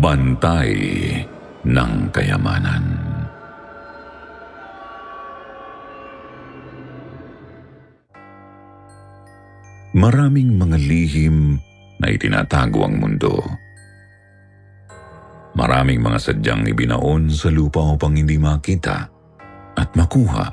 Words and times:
Bantay 0.00 0.72
ng 1.68 1.92
Kayamanan 2.08 2.84
Maraming 9.92 10.56
mga 10.56 10.80
lihim 10.80 11.60
na 12.00 12.08
itinatago 12.08 12.80
ang 12.88 12.96
mundo. 12.96 13.44
Maraming 15.52 16.00
mga 16.00 16.16
sadyang 16.16 16.64
ibinaon 16.64 17.28
sa 17.28 17.52
lupa 17.52 17.84
upang 17.84 18.16
hindi 18.16 18.40
makita 18.40 19.04
at 19.76 19.92
makuha 19.92 20.48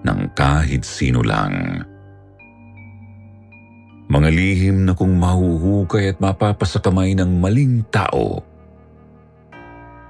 ng 0.00 0.32
kahit 0.32 0.80
sino 0.80 1.20
lang. 1.20 1.84
Mga 4.08 4.28
lihim 4.32 4.88
na 4.88 4.96
kung 4.96 5.12
mahuhukay 5.20 6.16
at 6.16 6.18
mapapasakamay 6.24 7.12
ng 7.12 7.36
maling 7.36 7.84
tao, 7.92 8.40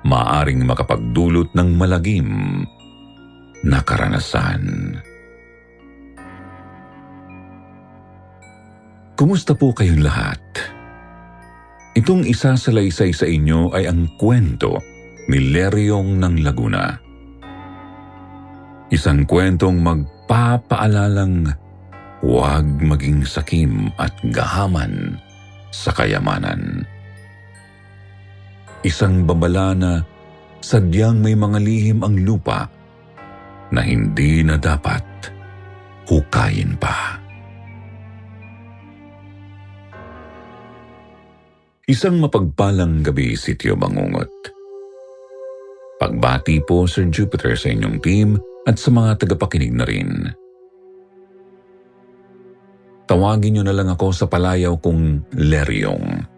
maaring 0.08 0.64
makapagdulot 0.64 1.52
ng 1.52 1.68
malagim 1.76 2.64
na 3.60 3.84
karanasan. 3.84 4.96
Kumusta 9.18 9.52
po 9.52 9.74
kayong 9.76 10.00
lahat? 10.00 10.40
Itong 11.98 12.22
isa 12.22 12.54
sa 12.54 12.70
laysay 12.70 13.10
sa 13.10 13.26
inyo 13.26 13.74
ay 13.74 13.90
ang 13.90 14.06
kwento 14.16 14.78
ni 15.26 15.50
Leryong 15.50 16.22
ng 16.22 16.34
Laguna. 16.46 16.94
Isang 18.88 19.26
kwentong 19.28 19.82
magpapaalalang 19.82 21.50
huwag 22.22 22.66
maging 22.78 23.26
sakim 23.26 23.90
at 23.98 24.14
gahaman 24.30 25.18
sa 25.74 25.90
kayamanan. 25.92 26.86
Isang 28.86 29.26
babala 29.26 29.74
na 29.74 29.92
sadyang 30.62 31.18
may 31.18 31.34
mga 31.34 31.58
lihim 31.58 31.98
ang 32.06 32.14
lupa 32.22 32.70
na 33.74 33.82
hindi 33.82 34.46
na 34.46 34.54
dapat 34.54 35.02
hukayin 36.06 36.78
pa. 36.78 37.18
Isang 41.88 42.20
mapagpalang 42.20 43.00
gabi, 43.02 43.32
Sityo 43.34 43.74
Bangungot. 43.74 44.30
Pagbati 45.98 46.62
po, 46.62 46.86
Sir 46.86 47.10
Jupiter, 47.10 47.58
sa 47.58 47.72
inyong 47.72 47.98
team 47.98 48.38
at 48.68 48.78
sa 48.78 48.94
mga 48.94 49.24
tagapakinig 49.24 49.74
na 49.74 49.84
rin. 49.88 50.10
Tawagin 53.08 53.56
niyo 53.56 53.64
na 53.64 53.72
lang 53.72 53.88
ako 53.88 54.12
sa 54.12 54.28
palayaw 54.28 54.76
kong 54.78 55.32
Leryong. 55.32 56.37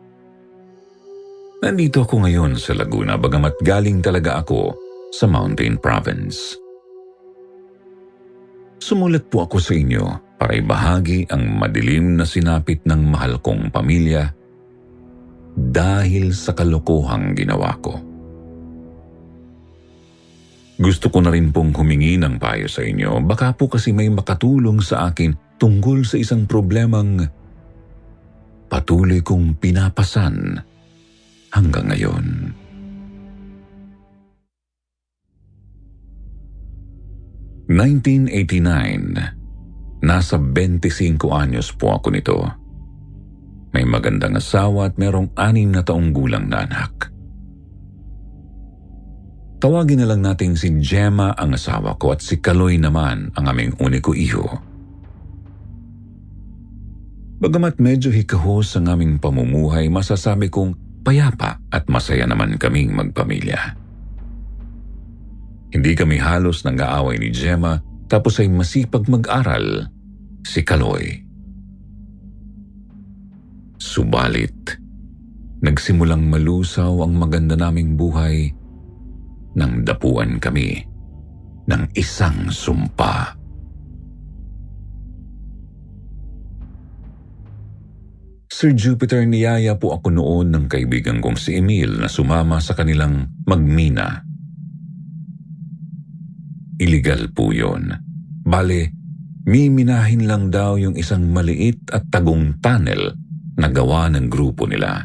Nandito 1.61 2.09
ako 2.09 2.25
ngayon 2.25 2.57
sa 2.57 2.73
Laguna 2.73 3.21
bagamat 3.21 3.61
galing 3.61 4.01
talaga 4.01 4.41
ako 4.41 4.73
sa 5.13 5.29
Mountain 5.29 5.77
Province. 5.77 6.57
Sumulat 8.81 9.29
po 9.29 9.45
ako 9.45 9.61
sa 9.61 9.77
inyo 9.77 10.05
para 10.41 10.57
ibahagi 10.57 11.29
ang 11.29 11.61
madilim 11.61 12.17
na 12.17 12.25
sinapit 12.25 12.81
ng 12.89 13.13
mahal 13.13 13.45
kong 13.45 13.69
pamilya 13.69 14.33
dahil 15.53 16.33
sa 16.33 16.57
kalokohang 16.57 17.37
ginawa 17.37 17.77
ko. 17.77 17.93
Gusto 20.81 21.13
ko 21.13 21.21
na 21.21 21.29
rin 21.29 21.53
pong 21.53 21.77
humingi 21.77 22.17
ng 22.17 22.41
payo 22.41 22.73
sa 22.73 22.81
inyo. 22.81 23.21
Baka 23.21 23.53
po 23.53 23.69
kasi 23.69 23.93
may 23.93 24.09
makatulong 24.09 24.81
sa 24.81 25.13
akin 25.13 25.61
tungkol 25.61 26.09
sa 26.09 26.17
isang 26.17 26.49
problemang 26.49 27.21
patuloy 28.73 29.21
kong 29.21 29.61
pinapasan 29.61 30.70
hanggang 31.55 31.91
ngayon. 31.91 32.55
...1989, 37.71 40.03
nasa 40.03 40.43
25 40.43 41.23
anyos 41.31 41.71
po 41.71 41.95
ako 41.95 42.11
nito. 42.11 42.35
May 43.71 43.87
magandang 43.87 44.35
asawa 44.35 44.91
at 44.91 44.99
merong 44.99 45.31
anim 45.39 45.71
na 45.71 45.87
taong 45.87 46.11
gulang 46.11 46.51
na 46.51 46.67
anak. 46.67 47.15
Tawagin 49.63 50.03
na 50.03 50.11
lang 50.11 50.27
natin 50.27 50.59
si 50.59 50.75
Gemma 50.83 51.31
ang 51.39 51.55
asawa 51.55 51.95
ko 51.95 52.11
at 52.11 52.27
si 52.27 52.43
Kaloy 52.43 52.75
naman 52.81 53.31
ang 53.39 53.45
aming 53.47 53.79
uniko 53.79 54.19
iho. 54.19 54.51
Bagamat 57.39 57.79
medyo 57.79 58.11
hikahos 58.11 58.75
ang 58.75 58.91
aming 58.91 59.23
pamumuhay, 59.23 59.87
masasabi 59.93 60.51
kong 60.51 60.90
payapa 61.03 61.59
at 61.73 61.89
masaya 61.89 62.29
naman 62.29 62.61
kaming 62.61 62.93
magpamilya. 62.93 63.77
Hindi 65.71 65.93
kami 65.95 66.19
halos 66.19 66.67
nang-aaway 66.67 67.17
ni 67.17 67.31
Gemma 67.31 67.79
tapos 68.11 68.43
ay 68.43 68.51
masipag 68.51 69.07
mag-aral 69.07 69.87
si 70.43 70.67
Kaloy. 70.67 71.23
Subalit, 73.81 74.77
nagsimulang 75.63 76.27
malusaw 76.27 77.01
ang 77.07 77.17
maganda 77.17 77.57
naming 77.57 77.97
buhay 77.97 78.51
nang 79.57 79.87
dapuan 79.87 80.37
kami 80.43 80.85
ng 81.71 81.83
isang 81.97 82.51
sumpa. 82.51 83.40
Sir 88.51 88.75
Jupiter, 88.75 89.23
niyaya 89.23 89.79
po 89.79 89.95
ako 89.95 90.11
noon 90.11 90.51
ng 90.51 90.67
kaibigan 90.67 91.23
kong 91.23 91.39
si 91.39 91.63
Emil 91.63 92.03
na 92.03 92.11
sumama 92.11 92.59
sa 92.59 92.75
kanilang 92.75 93.31
magmina. 93.47 94.27
Illegal 96.83 97.31
po 97.31 97.55
yun. 97.55 97.95
Bale, 98.43 98.91
miminahin 99.47 100.27
lang 100.27 100.51
daw 100.51 100.75
yung 100.75 100.99
isang 100.99 101.31
maliit 101.31 101.95
at 101.95 102.11
tagong 102.11 102.59
tunnel 102.59 103.15
na 103.55 103.71
gawa 103.71 104.11
ng 104.11 104.27
grupo 104.27 104.67
nila. 104.67 104.99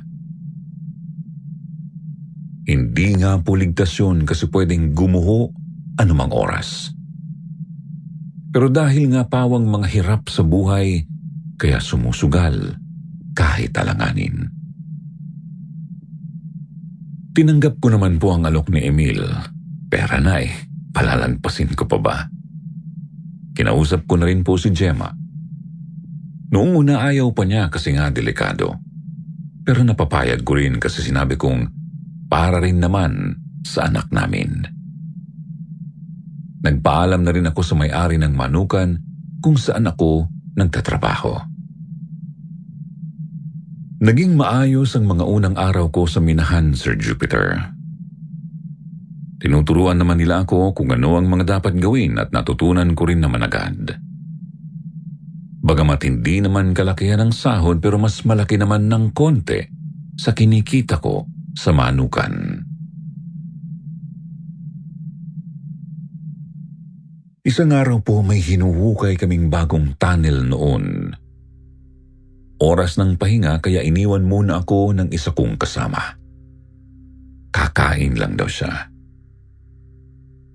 Hindi 2.66 3.22
nga 3.22 3.38
po 3.38 3.54
ligtas 3.54 3.94
yun 4.02 4.26
kasi 4.26 4.50
pwedeng 4.50 4.98
gumuho 4.98 5.54
anumang 6.02 6.34
oras. 6.34 6.90
Pero 8.50 8.74
dahil 8.74 9.14
nga 9.14 9.30
pawang 9.30 9.70
mga 9.70 9.88
hirap 9.94 10.34
sa 10.34 10.42
buhay, 10.42 11.06
kaya 11.62 11.78
sumusugal 11.78 12.82
kahit 13.36 13.76
alanganin. 13.76 14.50
Tinanggap 17.36 17.84
ko 17.84 17.92
naman 17.92 18.16
po 18.16 18.32
ang 18.32 18.48
alok 18.48 18.72
ni 18.72 18.88
Emil. 18.88 19.20
Pera 19.92 20.24
na 20.24 20.40
eh, 20.40 20.56
palalagpasin 20.96 21.76
ko 21.76 21.84
pa 21.84 22.00
ba? 22.00 22.18
Kinausap 23.52 24.08
ko 24.08 24.16
na 24.16 24.32
rin 24.32 24.42
po 24.42 24.56
si 24.56 24.72
Gemma 24.72 25.26
Noong 26.56 26.88
una 26.88 27.04
ayaw 27.04 27.36
pa 27.36 27.44
niya 27.44 27.68
kasi 27.68 27.92
nga 27.92 28.08
delikado. 28.14 28.80
Pero 29.66 29.84
napapayag 29.84 30.46
ko 30.48 30.56
rin 30.56 30.80
kasi 30.80 31.04
sinabi 31.04 31.36
kong 31.36 31.68
para 32.32 32.64
rin 32.64 32.80
naman 32.80 33.36
sa 33.66 33.90
anak 33.90 34.14
namin. 34.14 34.64
Nagpaalam 36.64 37.22
na 37.28 37.32
rin 37.34 37.50
ako 37.50 37.62
sa 37.66 37.76
may-ari 37.76 38.16
ng 38.22 38.34
manukan 38.34 38.98
kung 39.42 39.58
saan 39.58 39.90
ako 39.90 40.30
nagtatrabaho. 40.56 41.55
Naging 43.96 44.36
maayos 44.36 44.92
ang 45.00 45.08
mga 45.08 45.24
unang 45.24 45.56
araw 45.56 45.88
ko 45.88 46.04
sa 46.04 46.20
minahan, 46.20 46.76
Sir 46.76 47.00
Jupiter. 47.00 47.72
Tinuturuan 49.40 49.96
naman 49.96 50.20
nila 50.20 50.44
ako 50.44 50.76
kung 50.76 50.92
ano 50.92 51.16
ang 51.16 51.32
mga 51.32 51.60
dapat 51.60 51.80
gawin 51.80 52.20
at 52.20 52.36
natutunan 52.36 52.92
ko 52.92 53.08
rin 53.08 53.24
naman 53.24 53.48
agad. 53.48 53.96
Bagamat 55.64 56.12
hindi 56.12 56.44
naman 56.44 56.76
kalakihan 56.76 57.24
ng 57.24 57.32
sahod 57.32 57.80
pero 57.80 57.96
mas 57.96 58.20
malaki 58.28 58.60
naman 58.60 58.92
ng 58.92 59.16
konti 59.16 59.64
sa 60.20 60.36
kinikita 60.36 61.00
ko 61.00 61.24
sa 61.56 61.72
manukan. 61.72 62.62
Isang 67.46 67.72
araw 67.72 68.04
po 68.04 68.26
may 68.26 68.44
hinuhukay 68.44 69.16
kaming 69.16 69.48
bagong 69.48 69.96
tunnel 69.96 70.44
noon. 70.44 71.16
Oras 72.62 72.96
ng 72.96 73.20
pahinga 73.20 73.60
kaya 73.60 73.84
iniwan 73.84 74.24
muna 74.24 74.64
ako 74.64 74.96
ng 74.96 75.12
isa 75.12 75.36
kong 75.36 75.60
kasama. 75.60 76.16
Kakain 77.52 78.16
lang 78.16 78.40
daw 78.40 78.48
siya. 78.48 78.92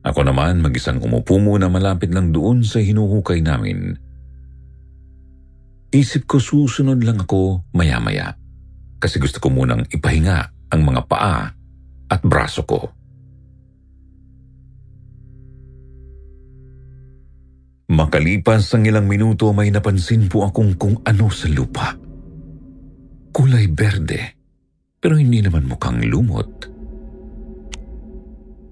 Ako 0.00 0.25
naman 0.25 0.64
mag-isang 0.64 0.97
umupo 0.97 1.37
muna 1.37 1.69
malapit 1.69 2.08
lang 2.08 2.32
doon 2.32 2.64
sa 2.64 2.81
hinuhukay 2.81 3.44
namin. 3.44 4.00
Isip 5.93 6.25
ko 6.25 6.41
susunod 6.41 7.05
lang 7.05 7.20
ako 7.20 7.69
maya-maya 7.76 8.32
kasi 8.97 9.20
gusto 9.20 9.43
ko 9.43 9.52
munang 9.52 9.85
ipahinga 9.93 10.38
ang 10.73 10.81
mga 10.87 11.02
paa 11.05 11.52
at 12.08 12.20
braso 12.25 12.64
ko. 12.64 13.00
Makalipas 17.90 18.70
ang 18.78 18.87
ilang 18.87 19.10
minuto 19.10 19.50
may 19.50 19.66
napansin 19.75 20.31
po 20.31 20.46
akong 20.46 20.78
kung 20.78 21.02
ano 21.02 21.26
sa 21.26 21.50
lupa. 21.50 21.90
Kulay 23.34 23.66
berde, 23.66 24.38
pero 25.02 25.19
hindi 25.19 25.42
naman 25.42 25.66
mukhang 25.66 25.98
lumot. 26.06 26.70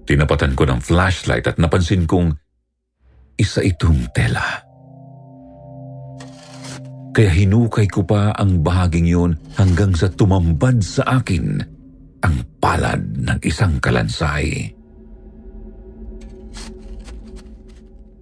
Tinapatan 0.07 0.55
ko 0.55 0.63
ng 0.63 0.79
flashlight 0.79 1.51
at 1.51 1.59
napansin 1.59 2.07
kong 2.07 2.31
isa 3.35 3.59
itong 3.59 4.07
tela. 4.15 4.63
Kaya 7.11 7.31
hinukay 7.35 7.91
ko 7.91 8.07
pa 8.07 8.31
ang 8.31 8.63
bahaging 8.63 9.03
yun 9.03 9.35
hanggang 9.59 9.91
sa 9.99 10.07
tumambad 10.07 10.79
sa 10.79 11.19
akin 11.19 11.59
ang 12.23 12.35
palad 12.63 13.03
ng 13.19 13.39
isang 13.43 13.83
kalansay. 13.83 14.78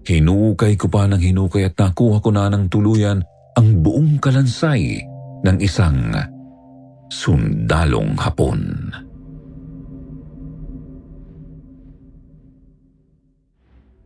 Hinukay 0.07 0.79
ko 0.79 0.87
pa 0.87 1.03
ng 1.03 1.19
hinukay 1.19 1.67
at 1.67 1.75
nakuha 1.75 2.23
ko 2.23 2.31
na 2.31 2.47
ng 2.47 2.71
tuluyan 2.71 3.19
ang 3.59 3.83
buong 3.83 4.23
kalansay 4.23 5.03
ng 5.43 5.57
isang 5.59 6.15
sundalong 7.11 8.15
hapon. 8.15 8.87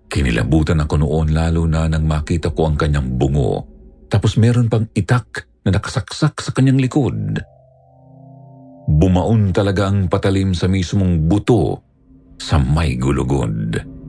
Kinilabutan 0.09 0.81
ako 0.81 1.05
noon 1.05 1.37
lalo 1.37 1.69
na 1.69 1.85
nang 1.85 2.09
makita 2.09 2.49
ko 2.49 2.73
ang 2.73 2.75
kanyang 2.81 3.21
bungo 3.21 3.69
tapos 4.09 4.41
meron 4.41 4.73
pang 4.73 4.89
itak 4.97 5.45
na 5.61 5.77
nakasaksak 5.77 6.41
sa 6.41 6.49
kanyang 6.49 6.81
likod. 6.81 7.37
Bumaon 8.89 9.53
talaga 9.53 9.93
ang 9.93 10.09
patalim 10.09 10.57
sa 10.57 10.65
mismong 10.65 11.29
buto 11.29 11.77
sa 12.41 12.57
may 12.57 12.97
gulugod. 12.97 14.00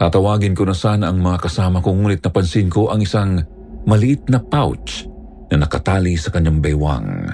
Tatawagin 0.00 0.56
ko 0.56 0.64
na 0.64 0.72
sana 0.72 1.12
ang 1.12 1.20
mga 1.20 1.44
kasama 1.44 1.84
ko 1.84 1.92
ngunit 1.92 2.24
napansin 2.24 2.72
ko 2.72 2.88
ang 2.88 3.04
isang 3.04 3.36
maliit 3.84 4.32
na 4.32 4.40
pouch 4.40 5.04
na 5.52 5.60
nakatali 5.60 6.16
sa 6.16 6.32
kanyang 6.32 6.64
baywang. 6.64 7.28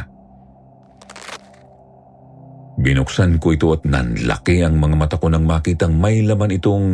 Binuksan 2.83 3.39
ko 3.39 3.55
ito 3.55 3.71
at 3.71 3.87
nanlaki 3.87 4.67
ang 4.67 4.83
mga 4.83 4.97
mata 4.99 5.15
ko 5.15 5.31
nang 5.31 5.47
makitang 5.47 5.95
may 5.95 6.27
laman 6.27 6.59
itong 6.59 6.87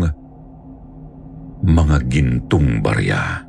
mga 1.64 1.96
gintong 2.04 2.84
barya. 2.84 3.48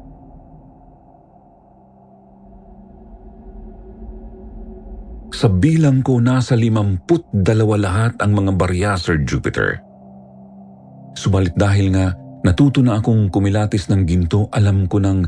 Sa 5.36 5.52
bilang 5.52 6.00
ko 6.00 6.24
nasa 6.24 6.56
limamput 6.56 7.28
dalawa 7.36 7.75
lahat 7.75 8.16
ang 8.24 8.31
mga 8.31 8.52
barya, 8.56 8.96
Sir 8.96 9.20
Jupiter. 9.28 9.83
Subalit 11.13 11.54
dahil 11.54 11.94
nga 11.94 12.12
natuto 12.44 12.81
na 12.81 13.00
akong 13.00 13.30
kumilatis 13.30 13.88
ng 13.89 14.01
ginto, 14.04 14.50
alam 14.51 14.89
ko 14.89 15.00
ng 15.00 15.19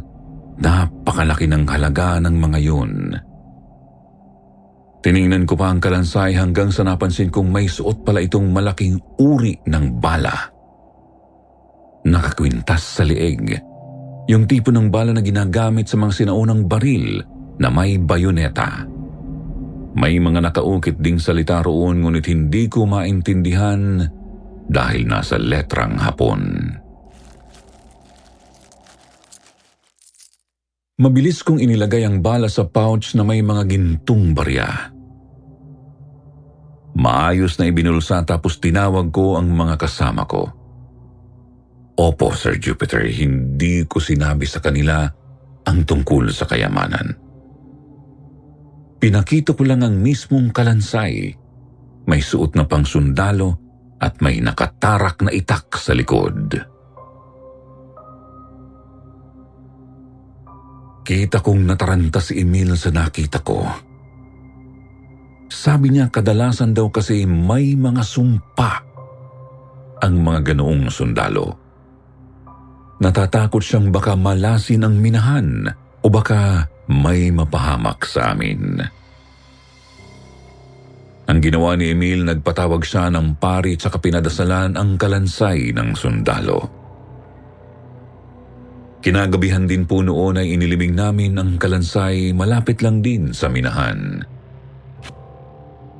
napakalaki 0.59 1.45
ng 1.47 1.63
halaga 1.67 2.19
ng 2.19 2.35
mga 2.35 2.59
yun. 2.59 2.93
Tiningnan 5.05 5.45
ko 5.45 5.53
pa 5.53 5.69
ang 5.69 5.77
kalansay 5.77 6.33
hanggang 6.33 6.73
sa 6.73 6.81
napansin 6.81 7.29
kong 7.29 7.53
may 7.53 7.69
suot 7.69 8.01
pala 8.01 8.25
itong 8.25 8.49
malaking 8.49 8.97
uri 9.21 9.53
ng 9.69 10.01
bala. 10.01 10.33
Nakakwintas 12.09 12.81
sa 12.81 13.03
lieg. 13.05 13.53
Yung 14.25 14.49
tipo 14.49 14.73
ng 14.73 14.89
bala 14.89 15.13
na 15.13 15.21
ginagamit 15.21 15.85
sa 15.85 16.01
mga 16.01 16.25
sinaunang 16.25 16.65
baril 16.65 17.21
na 17.61 17.69
may 17.69 18.01
bayoneta. 18.01 18.89
May 19.93 20.17
mga 20.17 20.49
nakaukit 20.49 20.97
ding 20.97 21.21
salita 21.21 21.61
roon 21.61 22.01
ngunit 22.01 22.25
hindi 22.25 22.65
ko 22.65 22.89
maintindihan 22.89 24.01
dahil 24.65 25.05
nasa 25.05 25.37
letrang 25.37 25.97
hapon. 26.01 26.41
Mabilis 30.95 31.43
kong 31.43 31.59
inilagay 31.59 32.07
ang 32.07 32.23
bala 32.23 32.47
sa 32.47 32.63
pouch 32.63 33.19
na 33.19 33.27
may 33.27 33.43
mga 33.43 33.67
gintong 33.67 34.31
barya. 34.31 34.95
Maayos 36.95 37.59
na 37.59 37.67
ibinulsa 37.67 38.23
tapos 38.23 38.63
tinawag 38.63 39.11
ko 39.11 39.35
ang 39.35 39.51
mga 39.51 39.75
kasama 39.75 40.23
ko. 40.23 40.47
Opo, 41.99 42.31
Sir 42.31 42.55
Jupiter, 42.55 43.03
hindi 43.11 43.83
ko 43.83 43.99
sinabi 43.99 44.47
sa 44.47 44.63
kanila 44.63 45.03
ang 45.67 45.83
tungkol 45.83 46.31
sa 46.31 46.47
kayamanan. 46.47 47.11
Pinakita 48.95 49.51
ko 49.51 49.67
lang 49.67 49.83
ang 49.83 49.99
mismong 49.99 50.55
kalansay. 50.55 51.35
May 52.07 52.23
suot 52.23 52.55
na 52.55 52.63
pang 52.63 52.87
sundalo 52.87 53.64
at 54.01 54.19
may 54.19 54.43
nakatarak 54.43 55.23
na 55.23 55.31
itak 55.31 55.71
sa 55.79 55.95
likod. 55.95 56.55
Kita 61.05 61.37
kong 61.37 61.69
nataranta 61.69 62.17
si 62.17 62.41
Emil 62.41 62.73
sa 62.73 62.89
nakita 62.89 63.45
ko. 63.45 63.61
Sabi 65.45 65.93
niya 65.93 66.09
kadalasan 66.09 66.73
daw 66.73 66.89
kasi 66.89 67.29
may 67.29 67.77
mga 67.77 68.01
sumpa 68.01 68.71
ang 70.01 70.15
mga 70.17 70.53
ganoong 70.53 70.89
sundalo. 70.89 71.47
Natatakot 72.97 73.61
siyang 73.61 73.93
baka 73.93 74.17
malasin 74.17 74.81
ang 74.81 74.97
minahan 74.97 75.69
o 76.01 76.05
baka 76.09 76.65
may 76.89 77.29
mapahamak 77.29 78.01
sa 78.07 78.33
amin. 78.33 78.81
Ang 81.25 81.41
ginawa 81.41 81.73
ni 81.73 81.89
Emil, 81.89 82.21
nagpatawag 82.21 82.85
siya 82.85 83.09
ng 83.09 83.41
pari 83.41 83.73
at 83.73 83.89
saka 83.89 83.97
pinadasalan 83.97 84.77
ang 84.77 84.93
kalansay 84.93 85.73
ng 85.73 85.97
sundalo. 85.97 86.69
Kinagabihan 89.01 89.69
din 89.69 89.85
po 89.85 90.01
noon 90.01 90.41
ay 90.41 90.53
inilibing 90.53 90.97
namin 90.97 91.37
ang 91.37 91.61
kalansay 91.61 92.33
malapit 92.33 92.81
lang 92.81 93.05
din 93.05 93.33
sa 93.33 93.49
minahan. 93.49 94.21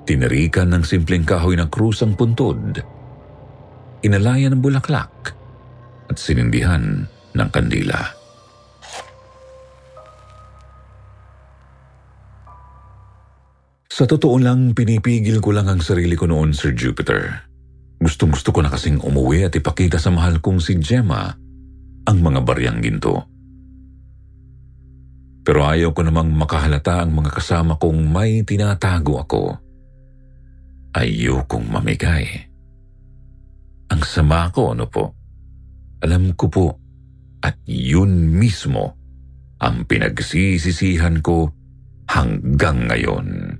Tinarikan 0.05 0.73
ng 0.73 0.83
simpleng 0.85 1.25
kahoy 1.25 1.57
ng 1.57 1.69
krus 1.69 2.05
ang 2.05 2.13
puntod. 2.13 2.81
Inalayan 4.05 4.57
ng 4.57 4.61
bulaklak 4.61 5.33
at 6.09 6.17
sinindihan 6.17 7.09
ng 7.33 7.49
kandila. 7.49 8.24
Sa 13.95 14.03
totoo 14.03 14.35
lang, 14.43 14.75
pinipigil 14.75 15.39
ko 15.39 15.55
lang 15.55 15.71
ang 15.71 15.79
sarili 15.79 16.19
ko 16.19 16.27
noon, 16.27 16.51
Sir 16.51 16.75
Jupiter. 16.75 17.47
Gustong 17.95 18.35
gusto 18.35 18.51
ko 18.51 18.59
na 18.59 18.67
kasing 18.67 18.99
umuwi 18.99 19.47
at 19.47 19.55
ipakita 19.55 20.03
sa 20.03 20.11
mahal 20.11 20.43
kong 20.43 20.59
si 20.59 20.75
Gemma 20.83 21.31
ang 22.03 22.17
mga 22.19 22.43
baryang 22.43 22.83
ginto. 22.83 23.23
Pero 25.47 25.63
ayaw 25.63 25.95
ko 25.95 26.03
namang 26.03 26.27
makahalata 26.27 27.07
ang 27.07 27.15
mga 27.15 27.39
kasama 27.39 27.79
kong 27.79 28.11
may 28.11 28.43
tinatago 28.43 29.15
ako. 29.23 29.63
Ayokong 30.91 31.63
mamigay. 31.63 32.51
Ang 33.95 34.01
sama 34.03 34.51
ko, 34.51 34.75
ano 34.75 34.91
po? 34.91 35.15
Alam 36.03 36.35
ko 36.35 36.51
po, 36.51 36.67
at 37.39 37.55
yun 37.63 38.27
mismo 38.27 38.99
ang 39.63 39.87
pinagsisisihan 39.87 41.23
ko 41.23 41.47
hanggang 42.11 42.91
ngayon. 42.91 43.54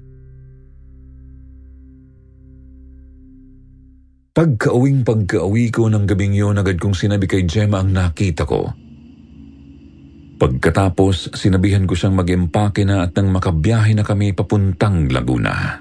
Pagkauwing 4.36 5.08
pagkauwi 5.08 5.72
ko 5.72 5.88
ng 5.88 6.04
gabing 6.04 6.36
yun, 6.36 6.60
agad 6.60 6.75
kong 6.75 6.92
sinabi 6.92 7.24
kay 7.24 7.48
Gemma 7.48 7.80
ang 7.80 7.96
nakita 7.96 8.44
ko. 8.44 8.68
Pagkatapos, 10.36 11.39
sinabihan 11.39 11.88
ko 11.88 11.96
siyang 11.96 12.20
mag-empake 12.20 12.84
na 12.84 13.08
at 13.08 13.15
nang 13.15 13.32
makabiyahe 13.32 13.96
na 13.96 14.04
kami 14.04 14.36
papuntang 14.36 15.08
Laguna. 15.08 15.80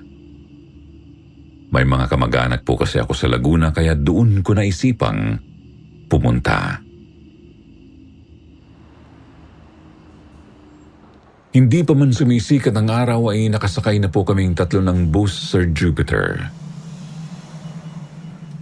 May 1.75 1.83
mga 1.83 2.07
kamag-anak 2.07 2.63
po 2.63 2.79
kasi 2.79 3.03
ako 3.03 3.19
sa 3.19 3.27
Laguna 3.27 3.75
kaya 3.75 3.99
doon 3.99 4.47
ko 4.47 4.55
naisipang 4.55 5.35
pumunta. 6.07 6.79
Hindi 11.51 11.83
pa 11.83 11.95
man 11.99 12.15
sumisikat 12.15 12.71
ang 12.71 12.87
araw 12.87 13.35
ay 13.35 13.51
nakasakay 13.51 13.99
na 13.99 14.15
po 14.15 14.23
kaming 14.23 14.55
tatlo 14.55 14.79
ng 14.79 15.11
bus 15.11 15.35
Sir 15.35 15.75
Jupiter. 15.75 16.63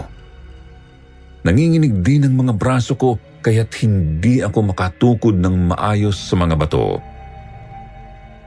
Nanginginig 1.47 2.03
din 2.03 2.27
ang 2.27 2.35
mga 2.35 2.59
braso 2.59 2.99
ko 2.99 3.15
kaya't 3.47 3.71
hindi 3.79 4.43
ako 4.43 4.75
makatukod 4.75 5.39
ng 5.39 5.71
maayos 5.71 6.19
sa 6.19 6.35
mga 6.35 6.59
bato. 6.59 6.99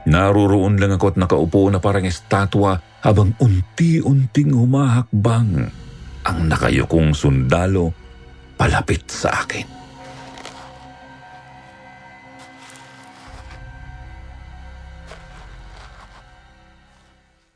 Naruroon 0.08 0.80
lang 0.80 0.96
ako 0.96 1.12
at 1.12 1.16
nakaupo 1.20 1.68
na 1.68 1.84
parang 1.84 2.08
estatwa 2.08 2.80
habang 3.04 3.36
unti-unting 3.36 4.56
humahakbang 4.56 5.68
ang 6.24 6.38
nakayukong 6.48 7.12
sundalo 7.12 7.92
palapit 8.56 9.04
sa 9.04 9.44
akin. 9.44 9.68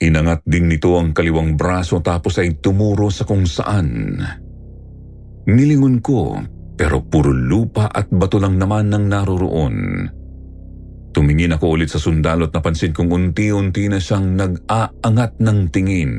Inangat 0.02 0.42
din 0.44 0.66
nito 0.66 0.99
ang 0.99 1.14
kaliwang 1.16 1.56
braso 1.56 2.04
tapos 2.04 2.37
ay 2.37 2.61
tumuro 2.61 3.09
sa 3.09 3.25
kung 3.25 3.49
saan. 3.49 4.21
Nilingon 5.49 6.04
ko 6.04 6.37
pero 6.76 7.00
puro 7.06 7.32
lupa 7.32 7.88
at 7.88 8.11
bato 8.11 8.37
lang 8.37 8.59
naman 8.61 8.90
ng 8.92 9.04
naroroon. 9.09 9.76
Tumingin 11.12 11.52
ako 11.52 11.76
ulit 11.76 11.92
sa 11.92 12.00
sundalo 12.00 12.49
at 12.49 12.57
napansin 12.57 12.97
kong 12.97 13.12
unti-unti 13.12 13.85
na 13.92 14.00
siyang 14.00 14.33
nag-aangat 14.33 15.37
ng 15.45 15.59
tingin. 15.69 16.12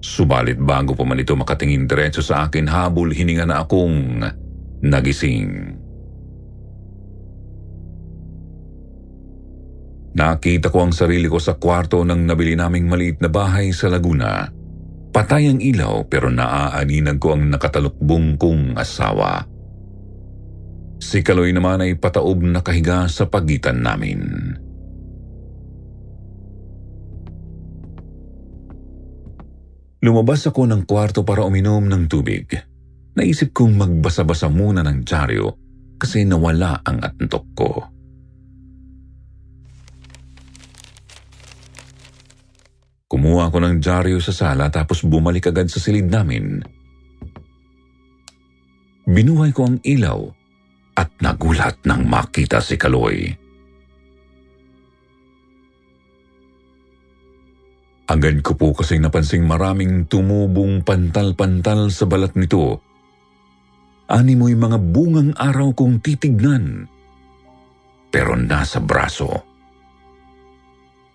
Subalit 0.00 0.56
bago 0.56 0.96
pa 0.96 1.04
man 1.04 1.20
ito 1.20 1.36
makatingin 1.36 1.84
diretso 1.84 2.24
sa 2.24 2.48
akin 2.48 2.64
habol 2.64 3.12
hininga 3.12 3.44
na 3.44 3.60
akong 3.60 4.24
nagising. 4.80 5.76
Nakita 10.16 10.72
ko 10.72 10.88
ang 10.88 10.96
sarili 10.96 11.28
ko 11.28 11.36
sa 11.36 11.60
kwarto 11.60 12.00
ng 12.00 12.24
nabili 12.24 12.56
naming 12.56 12.88
maliit 12.88 13.20
na 13.20 13.28
bahay 13.28 13.68
sa 13.76 13.92
Laguna. 13.92 14.48
Patay 15.12 15.52
ang 15.52 15.60
ilaw 15.60 16.08
pero 16.08 16.32
naaaninag 16.32 17.20
ko 17.20 17.36
ang 17.36 17.52
nakatalukbong 17.52 18.40
kong 18.40 18.80
asawa. 18.80 19.44
Si 20.96 21.20
Kaloy 21.20 21.52
naman 21.52 21.84
ay 21.84 22.00
pataob 22.00 22.40
na 22.40 22.64
kahiga 22.64 23.04
sa 23.06 23.28
pagitan 23.28 23.84
namin. 23.84 24.20
Lumabas 30.06 30.46
ako 30.46 30.70
ng 30.70 30.82
kwarto 30.86 31.26
para 31.26 31.42
uminom 31.42 31.82
ng 31.88 32.04
tubig. 32.06 32.46
Naisip 33.16 33.56
kong 33.56 33.80
magbasa-basa 33.80 34.46
muna 34.52 34.84
ng 34.84 35.02
dyaryo 35.02 35.56
kasi 35.96 36.28
nawala 36.28 36.84
ang 36.84 37.00
antok 37.00 37.46
ko. 37.56 37.70
Kumuha 43.08 43.48
ako 43.48 43.58
ng 43.64 43.76
dyaryo 43.80 44.20
sa 44.20 44.36
sala 44.36 44.68
tapos 44.68 45.00
bumalik 45.00 45.48
agad 45.48 45.72
sa 45.72 45.80
silid 45.80 46.12
namin. 46.12 46.60
Binuhay 49.08 49.56
ko 49.56 49.64
ang 49.64 49.80
ilaw 49.80 50.35
at 50.96 51.12
nagulat 51.20 51.76
nang 51.84 52.08
makita 52.08 52.58
si 52.64 52.80
Kaloy. 52.80 53.28
Agad 58.06 58.38
ko 58.40 58.54
po 58.54 58.70
kasing 58.70 59.02
napansing 59.02 59.44
maraming 59.44 60.06
tumubong 60.06 60.86
pantal-pantal 60.86 61.90
sa 61.90 62.06
balat 62.06 62.38
nito. 62.38 62.78
Ani 64.06 64.38
mo'y 64.38 64.54
mga 64.54 64.78
bungang 64.78 65.34
araw 65.34 65.74
kong 65.74 65.98
titignan. 65.98 66.86
Pero 68.14 68.38
nasa 68.38 68.78
braso. 68.78 69.42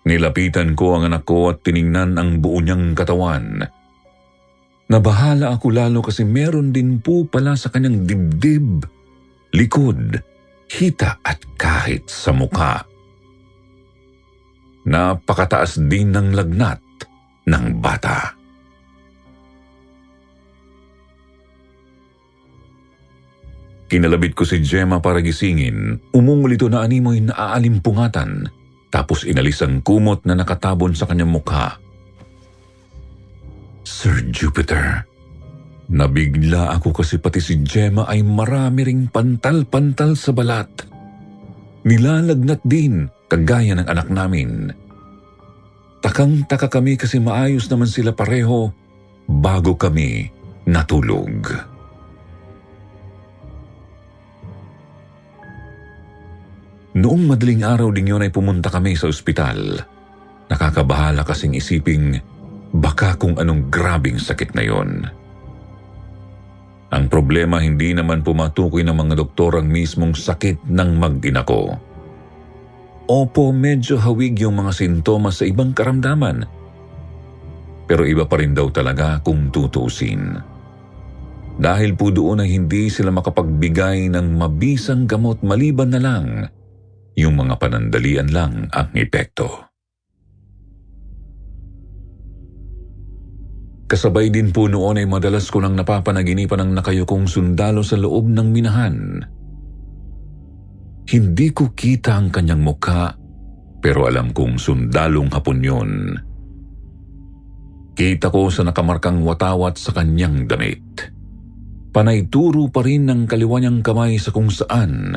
Nilapitan 0.04 0.76
ko 0.76 1.00
ang 1.00 1.08
anak 1.08 1.24
ko 1.24 1.48
at 1.48 1.64
tiningnan 1.64 2.20
ang 2.20 2.44
buo 2.44 2.60
niyang 2.60 2.92
katawan. 2.92 3.64
Nabahala 4.92 5.56
ako 5.56 5.72
lalo 5.72 6.04
kasi 6.04 6.28
meron 6.28 6.76
din 6.76 7.00
po 7.00 7.24
pala 7.24 7.56
sa 7.56 7.72
kanyang 7.72 8.04
dibdib, 8.04 8.84
likod, 9.52 10.18
hita 10.68 11.20
at 11.20 11.40
kahit 11.60 12.08
sa 12.08 12.32
mukha. 12.32 12.84
Napakataas 14.82 15.78
din 15.86 16.10
ng 16.10 16.34
lagnat 16.34 16.82
ng 17.46 17.64
bata. 17.78 18.34
Kinalabit 23.86 24.32
ko 24.32 24.48
si 24.48 24.64
Gemma 24.64 25.04
para 25.04 25.20
gisingin. 25.20 26.00
Umungol 26.16 26.56
ito 26.56 26.66
na 26.72 26.80
animoy 26.80 27.20
na 27.20 27.36
aalimpungatan 27.36 28.48
tapos 28.92 29.24
inalis 29.24 29.64
ang 29.64 29.80
kumot 29.80 30.24
na 30.28 30.36
nakatabon 30.36 30.92
sa 30.92 31.08
kanyang 31.08 31.32
mukha. 31.32 31.80
Sir 33.88 34.24
Jupiter, 34.28 35.08
nabigla 35.92 36.72
ako 36.72 37.04
kasi 37.04 37.20
pati 37.20 37.38
si 37.38 37.60
Gemma 37.60 38.08
ay 38.08 38.24
marami 38.24 38.80
ring 38.88 39.12
pantal-pantal 39.12 40.16
sa 40.16 40.32
balat. 40.32 40.88
Nilalagnat 41.84 42.64
din, 42.64 43.06
kagaya 43.28 43.76
ng 43.76 43.86
anak 43.86 44.08
namin. 44.08 44.72
Takang-taka 46.02 46.66
kami 46.72 46.96
kasi 46.96 47.20
maayos 47.20 47.68
naman 47.68 47.86
sila 47.86 48.10
pareho 48.16 48.72
bago 49.28 49.76
kami 49.76 50.26
natulog. 50.66 51.52
Noong 56.92 57.22
madaling 57.24 57.64
araw 57.64 57.88
din 57.88 58.12
yun 58.12 58.24
ay 58.24 58.28
pumunta 58.28 58.68
kami 58.68 58.96
sa 58.96 59.08
ospital. 59.08 59.80
Nakakabahala 60.52 61.24
kasing 61.24 61.56
isiping 61.56 62.20
baka 62.72 63.16
kung 63.16 63.36
anong 63.40 63.72
grabing 63.72 64.20
sakit 64.20 64.52
na 64.52 64.62
yon. 64.64 65.21
Ang 66.92 67.08
problema 67.08 67.56
hindi 67.64 67.96
naman 67.96 68.20
pumatukoy 68.20 68.84
ng 68.84 68.92
mga 68.92 69.14
doktor 69.16 69.56
ang 69.56 69.66
mismong 69.72 70.12
sakit 70.12 70.68
ng 70.68 70.90
mag-ina 71.00 71.40
ko. 71.40 71.72
Opo, 73.08 73.50
medyo 73.50 73.96
hawig 73.96 74.36
yung 74.36 74.60
mga 74.60 74.72
sintomas 74.76 75.40
sa 75.40 75.48
ibang 75.48 75.72
karamdaman. 75.72 76.44
Pero 77.88 78.04
iba 78.04 78.28
pa 78.28 78.36
rin 78.38 78.52
daw 78.52 78.68
talaga 78.68 79.24
kung 79.24 79.48
tutusin. 79.48 80.36
Dahil 81.56 81.96
po 81.96 82.12
doon 82.12 82.44
ay 82.44 82.56
hindi 82.56 82.88
sila 82.88 83.12
makapagbigay 83.12 84.12
ng 84.12 84.36
mabisang 84.36 85.04
gamot 85.04 85.40
maliban 85.44 85.92
na 85.92 86.00
lang 86.00 86.26
yung 87.16 87.36
mga 87.36 87.60
panandalian 87.60 88.32
lang 88.32 88.68
ang 88.72 88.88
epekto. 88.96 89.71
Kasabay 93.92 94.32
din 94.32 94.56
po 94.56 94.72
noon 94.72 94.96
ay 94.96 95.04
madalas 95.04 95.52
ko 95.52 95.60
nang 95.60 95.76
napapanaginipan 95.76 96.64
ng 96.64 96.80
nakayukong 96.80 97.28
sundalo 97.28 97.84
sa 97.84 98.00
loob 98.00 98.24
ng 98.24 98.48
minahan. 98.48 99.20
Hindi 101.04 101.52
ko 101.52 101.76
kita 101.76 102.16
ang 102.16 102.32
kanyang 102.32 102.64
mukha 102.64 103.12
pero 103.84 104.08
alam 104.08 104.32
kong 104.32 104.56
sundalong 104.56 105.28
hapon 105.28 105.60
yun. 105.60 105.90
Kita 107.92 108.32
ko 108.32 108.48
sa 108.48 108.64
nakamarkang 108.64 109.20
watawat 109.20 109.76
sa 109.76 109.92
kanyang 109.92 110.48
damit. 110.48 111.12
Panay 111.92 112.32
turo 112.32 112.72
pa 112.72 112.80
rin 112.80 113.04
ng 113.04 113.28
kaliwa 113.28 113.60
niyang 113.60 113.84
kamay 113.84 114.16
sa 114.16 114.32
kung 114.32 114.48
saan. 114.48 115.12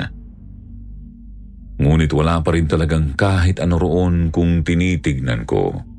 Ngunit 1.80 2.12
wala 2.12 2.44
pa 2.44 2.52
rin 2.52 2.68
talagang 2.68 3.16
kahit 3.16 3.64
ano 3.64 3.80
roon 3.80 4.36
kung 4.36 4.68
tinitignan 4.68 5.48
ko. 5.48 5.95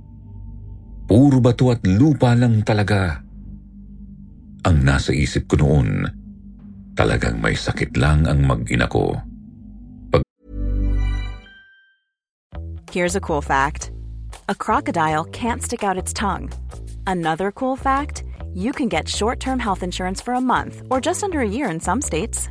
Puro 1.06 1.38
bato 1.38 1.70
at 1.70 1.86
lupa 1.86 2.34
lang 2.34 2.66
talaga. 2.66 3.22
Ang 4.66 4.82
nasa 4.82 5.14
isip 5.14 5.46
ko 5.46 5.54
noon, 5.62 6.02
talagang 6.98 7.38
may 7.38 7.54
sakit 7.54 7.94
lang 7.94 8.26
ang 8.26 8.42
mag-ina 8.42 8.90
ko. 8.90 9.14
Pag 10.10 10.26
Here's 12.90 13.14
a 13.14 13.22
cool 13.22 13.38
fact. 13.38 13.94
A 14.50 14.54
crocodile 14.58 15.30
can't 15.30 15.62
stick 15.62 15.86
out 15.86 15.94
its 15.94 16.10
tongue. 16.10 16.50
Another 17.06 17.54
cool 17.54 17.78
fact, 17.78 18.26
you 18.50 18.74
can 18.74 18.90
get 18.90 19.06
short-term 19.06 19.62
health 19.62 19.86
insurance 19.86 20.18
for 20.18 20.34
a 20.34 20.42
month 20.42 20.82
or 20.90 20.98
just 20.98 21.22
under 21.22 21.38
a 21.38 21.46
year 21.46 21.70
in 21.70 21.78
some 21.78 22.02
states. 22.02 22.50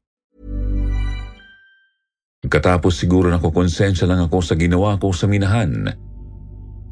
Katapos 2.41 2.97
siguro 2.97 3.29
nakukonsensya 3.29 4.09
lang 4.09 4.25
ako 4.25 4.41
sa 4.41 4.57
ginawa 4.57 4.97
ko 4.97 5.13
sa 5.13 5.29
minahan. 5.29 5.93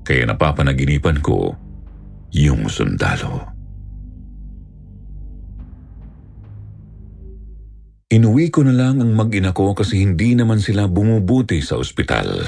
Kaya 0.06 0.29
napapanaginipan 0.29 1.25
ko 1.25 1.58
yung 2.29 2.70
sundalo. 2.70 3.50
Inuwi 8.09 8.50
ko 8.50 8.66
na 8.66 8.74
lang 8.74 9.01
ang 9.01 9.14
mag-ina 9.14 9.53
ko 9.53 9.77
kasi 9.77 10.01
hindi 10.01 10.33
naman 10.33 10.57
sila 10.57 10.90
bumubuti 10.90 11.62
sa 11.62 11.77
ospital. 11.77 12.42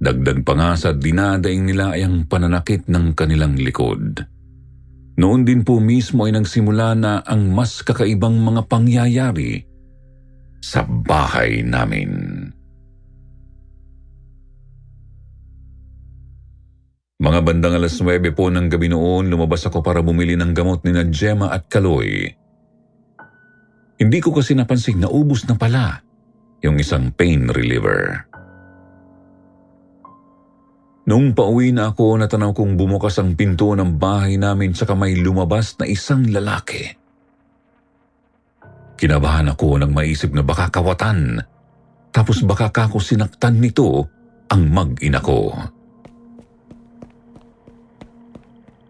Dagdag 0.00 0.48
pa 0.48 0.52
nga 0.56 0.72
sa 0.76 0.96
dinadaing 0.96 1.68
nila 1.68 1.92
ay 1.92 2.08
ang 2.08 2.24
pananakit 2.24 2.88
ng 2.88 3.12
kanilang 3.12 3.60
likod. 3.60 4.24
Noon 5.20 5.44
din 5.44 5.60
po 5.60 5.76
mismo 5.76 6.24
ay 6.24 6.32
nagsimula 6.32 6.96
na 6.96 7.20
ang 7.20 7.52
mas 7.52 7.84
kakaibang 7.84 8.40
mga 8.40 8.64
pangyayari 8.64 9.67
sa 10.58 10.82
bahay 10.84 11.62
namin. 11.62 12.10
Mga 17.18 17.40
bandang 17.42 17.74
alas 17.74 17.98
9 17.98 18.30
po 18.30 18.46
ng 18.46 18.70
gabi 18.70 18.86
noon, 18.94 19.26
lumabas 19.26 19.66
ako 19.66 19.82
para 19.82 19.98
bumili 20.06 20.38
ng 20.38 20.54
gamot 20.54 20.86
ni 20.86 20.94
na 20.94 21.02
Gemma 21.10 21.50
at 21.50 21.66
Kaloy. 21.66 22.30
Hindi 23.98 24.18
ko 24.22 24.30
kasi 24.30 24.54
napansin 24.54 25.02
na 25.02 25.10
ubus 25.10 25.42
na 25.50 25.58
pala 25.58 25.98
yung 26.62 26.78
isang 26.78 27.10
pain 27.10 27.50
reliever. 27.50 28.22
Nung 31.08 31.32
pauwi 31.34 31.72
na 31.74 31.90
ako, 31.90 32.20
natanaw 32.20 32.52
kong 32.54 32.76
bumukas 32.78 33.18
ang 33.18 33.34
pinto 33.34 33.72
ng 33.72 33.96
bahay 33.96 34.38
namin 34.38 34.76
sa 34.76 34.86
may 34.94 35.16
lumabas 35.18 35.74
na 35.80 35.88
isang 35.88 36.22
lalaki. 36.28 37.07
Kinabahan 38.98 39.54
ako 39.54 39.78
nang 39.78 39.94
maisip 39.94 40.34
na 40.34 40.42
baka 40.42 40.74
kawatan, 40.74 41.38
tapos 42.10 42.42
baka 42.42 42.74
kako 42.74 42.98
sinaktan 42.98 43.62
nito 43.62 44.10
ang 44.50 44.66
mag-ina 44.66 45.22
ko. 45.22 45.54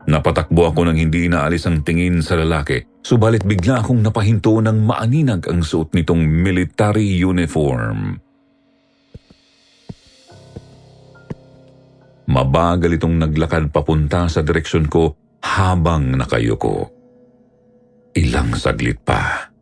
Napatakbo 0.09 0.73
ako 0.73 0.89
nang 0.89 0.97
hindi 0.97 1.29
inaalis 1.29 1.69
ang 1.69 1.85
tingin 1.85 2.25
sa 2.25 2.41
lalaki, 2.41 2.81
subalit 3.05 3.45
bigla 3.45 3.85
akong 3.85 4.01
napahinto 4.01 4.57
ng 4.65 4.89
maaninag 4.89 5.45
ang 5.45 5.61
suot 5.61 5.93
nitong 5.93 6.25
military 6.25 7.21
uniform. 7.21 8.17
Mabagal 12.29 12.97
itong 12.97 13.21
naglakad 13.21 13.69
papunta 13.69 14.25
sa 14.33 14.41
direksyon 14.41 14.89
ko 14.89 15.13
habang 15.45 16.17
nakayuko. 16.17 16.89
Ilang 18.17 18.57
saglit 18.57 19.05
pa. 19.05 19.53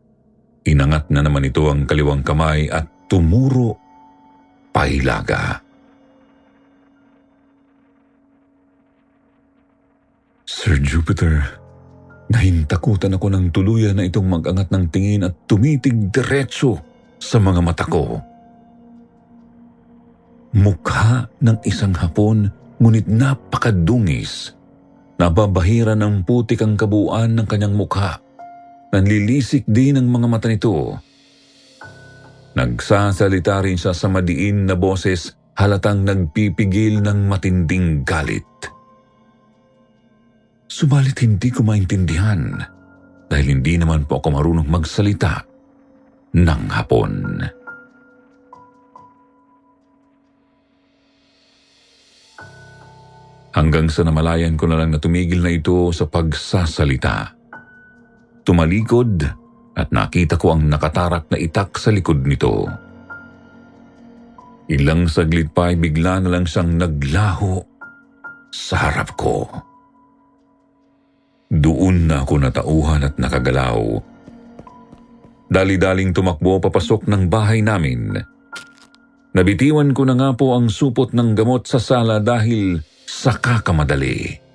Inangat 0.66 1.14
na 1.14 1.22
naman 1.22 1.46
ito 1.46 1.70
ang 1.70 1.86
kaliwang 1.86 2.26
kamay 2.26 2.66
at 2.66 3.06
tumuro 3.06 3.78
pailaga. 4.74 5.62
Sir 10.42 10.82
Jupiter, 10.82 11.62
nahintakutan 12.26 13.14
ako 13.14 13.26
ng 13.30 13.54
tuluyan 13.54 13.94
na 13.94 14.10
itong 14.10 14.26
mag-angat 14.26 14.66
ng 14.74 14.84
tingin 14.90 15.22
at 15.22 15.46
tumitig 15.46 16.10
diretso 16.10 16.82
sa 17.22 17.38
mga 17.38 17.62
mata 17.62 17.86
ko. 17.86 18.18
Mukha 20.50 21.30
ng 21.46 21.62
isang 21.62 21.94
hapon 21.94 22.50
ngunit 22.82 23.06
napakadungis. 23.06 24.50
Nababahira 25.16 25.94
ng 25.94 26.26
putik 26.26 26.60
ang 26.66 26.74
kabuuan 26.74 27.38
ng 27.38 27.46
kanyang 27.46 27.78
mukha. 27.78 28.25
Nanlilisik 28.96 29.68
din 29.68 30.00
ang 30.00 30.08
mga 30.08 30.24
mata 30.24 30.48
nito. 30.48 30.96
Nagsasalita 32.56 33.60
rin 33.60 33.76
siya 33.76 33.92
sa 33.92 34.08
madiin 34.08 34.64
na 34.64 34.72
boses 34.72 35.36
halatang 35.52 36.08
nagpipigil 36.08 37.04
ng 37.04 37.28
matinding 37.28 38.08
galit. 38.08 38.48
Subalit 40.64 41.20
hindi 41.20 41.52
ko 41.52 41.60
maintindihan 41.60 42.56
dahil 43.28 43.60
hindi 43.60 43.76
naman 43.76 44.08
po 44.08 44.16
ako 44.16 44.32
marunong 44.32 44.68
magsalita 44.72 45.44
ng 46.32 46.62
hapon. 46.72 47.12
Hanggang 53.52 53.92
sa 53.92 54.08
namalayan 54.08 54.56
ko 54.56 54.64
na 54.64 54.80
lang 54.80 54.96
na 54.96 55.00
tumigil 55.00 55.44
na 55.44 55.52
ito 55.52 55.92
sa 55.92 56.08
pagsasalita. 56.08 57.35
Tumalikod 58.46 59.26
at 59.74 59.90
nakita 59.90 60.38
ko 60.38 60.54
ang 60.54 60.70
nakatarak 60.70 61.26
na 61.34 61.36
itak 61.36 61.74
sa 61.76 61.90
likod 61.90 62.22
nito. 62.22 62.70
Ilang 64.70 65.10
saglit 65.10 65.50
pa 65.50 65.74
ay 65.74 65.76
bigla 65.78 66.22
na 66.22 66.30
lang 66.30 66.46
siyang 66.46 66.78
naglaho 66.78 67.58
sa 68.54 68.86
harap 68.86 69.18
ko. 69.18 69.46
Doon 71.50 72.10
na 72.10 72.22
ako 72.22 72.34
natauhan 72.42 73.06
at 73.06 73.14
nakagalaw. 73.18 73.78
Dali-daling 75.46 76.10
tumakbo 76.10 76.58
papasok 76.58 77.06
ng 77.06 77.30
bahay 77.30 77.62
namin. 77.62 78.18
Nabitiwan 79.30 79.94
ko 79.94 80.02
na 80.02 80.18
nga 80.18 80.30
po 80.34 80.58
ang 80.58 80.66
supot 80.66 81.14
ng 81.14 81.38
gamot 81.38 81.66
sa 81.70 81.78
sala 81.78 82.18
dahil 82.18 82.82
sa 83.06 83.38
kakamadali. 83.38 84.45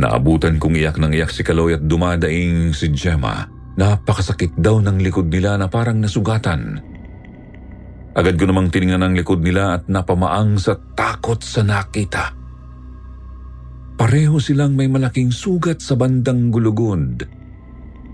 Naabutan 0.00 0.56
kong 0.56 0.80
iyak 0.80 0.96
ng 0.96 1.12
iyak 1.12 1.28
si 1.28 1.44
Kaloy 1.44 1.76
at 1.76 1.84
dumadaing 1.84 2.72
si 2.72 2.88
Gemma 2.88 3.60
napakasakit 3.76 4.56
daw 4.60 4.80
ng 4.80 5.00
likod 5.00 5.32
nila 5.32 5.56
na 5.60 5.68
parang 5.68 6.00
nasugatan. 6.00 6.80
Agad 8.12 8.34
ko 8.36 8.44
namang 8.44 8.68
tiningnan 8.68 9.00
ang 9.00 9.14
likod 9.14 9.40
nila 9.40 9.78
at 9.78 9.86
napamaang 9.86 10.58
sa 10.58 10.76
takot 10.76 11.40
sa 11.40 11.62
nakita. 11.62 12.34
Pareho 13.96 14.40
silang 14.40 14.74
may 14.76 14.88
malaking 14.88 15.30
sugat 15.30 15.84
sa 15.84 15.94
bandang 15.94 16.48
gulugod. 16.48 17.28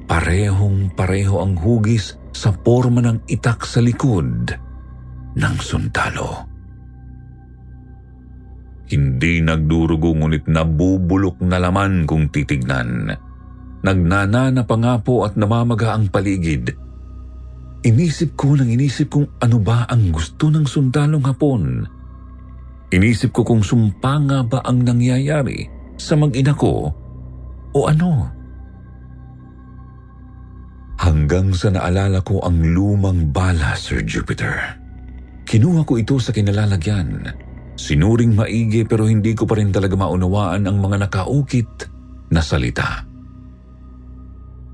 Parehong 0.06 0.94
pareho 0.94 1.42
ang 1.42 1.58
hugis 1.58 2.14
sa 2.30 2.54
forma 2.54 3.02
ng 3.02 3.26
itak 3.26 3.66
sa 3.66 3.82
likod 3.82 4.54
ng 5.34 5.54
sundalo. 5.58 6.55
Hindi 8.86 9.42
nagdurugo 9.42 10.14
ngunit 10.14 10.46
nabubulok 10.46 11.42
na 11.42 11.58
laman 11.58 12.06
kung 12.06 12.30
titignan. 12.30 13.10
Nagnanana 13.82 14.62
pa 14.62 14.76
nga 14.78 14.98
at 15.02 15.34
namamaga 15.34 15.94
ang 15.94 16.06
paligid. 16.06 16.70
Inisip 17.86 18.38
ko 18.38 18.54
nang 18.54 18.70
inisip 18.70 19.10
kung 19.10 19.26
ano 19.42 19.58
ba 19.62 19.86
ang 19.86 20.10
gusto 20.10 20.50
ng 20.50 20.66
sundalong 20.66 21.22
hapon. 21.26 21.86
Inisip 22.90 23.34
ko 23.34 23.42
kung 23.42 23.62
sumpa 23.62 24.22
nga 24.26 24.42
ba 24.46 24.58
ang 24.62 24.86
nangyayari 24.86 25.66
sa 25.98 26.14
mag-ina 26.14 26.54
ko 26.54 26.90
o 27.74 27.78
ano. 27.86 28.30
Hanggang 30.96 31.54
sa 31.54 31.70
naalala 31.74 32.22
ko 32.22 32.42
ang 32.42 32.62
lumang 32.62 33.30
bala, 33.34 33.74
Sir 33.78 34.02
Jupiter. 34.02 34.78
Kinuha 35.46 35.86
ko 35.86 35.94
ito 35.98 36.18
sa 36.18 36.34
kinalalagyan 36.34 37.45
Sinuring 37.76 38.32
maigi 38.32 38.88
pero 38.88 39.04
hindi 39.04 39.36
ko 39.36 39.44
pa 39.44 39.60
rin 39.60 39.68
talaga 39.68 39.94
maunawaan 39.94 40.64
ang 40.64 40.80
mga 40.80 41.06
nakaukit 41.06 41.70
na 42.32 42.40
salita. 42.40 43.04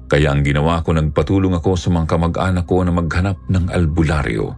Kaya 0.06 0.30
ang 0.30 0.46
ginawa 0.46 0.84
ko 0.86 0.94
nagpatulong 0.94 1.56
ako 1.58 1.74
sa 1.74 1.88
mga 1.90 2.06
kamag-anak 2.06 2.64
ko 2.68 2.84
na 2.86 2.92
maghanap 2.94 3.36
ng 3.48 3.72
albularyo. 3.72 4.54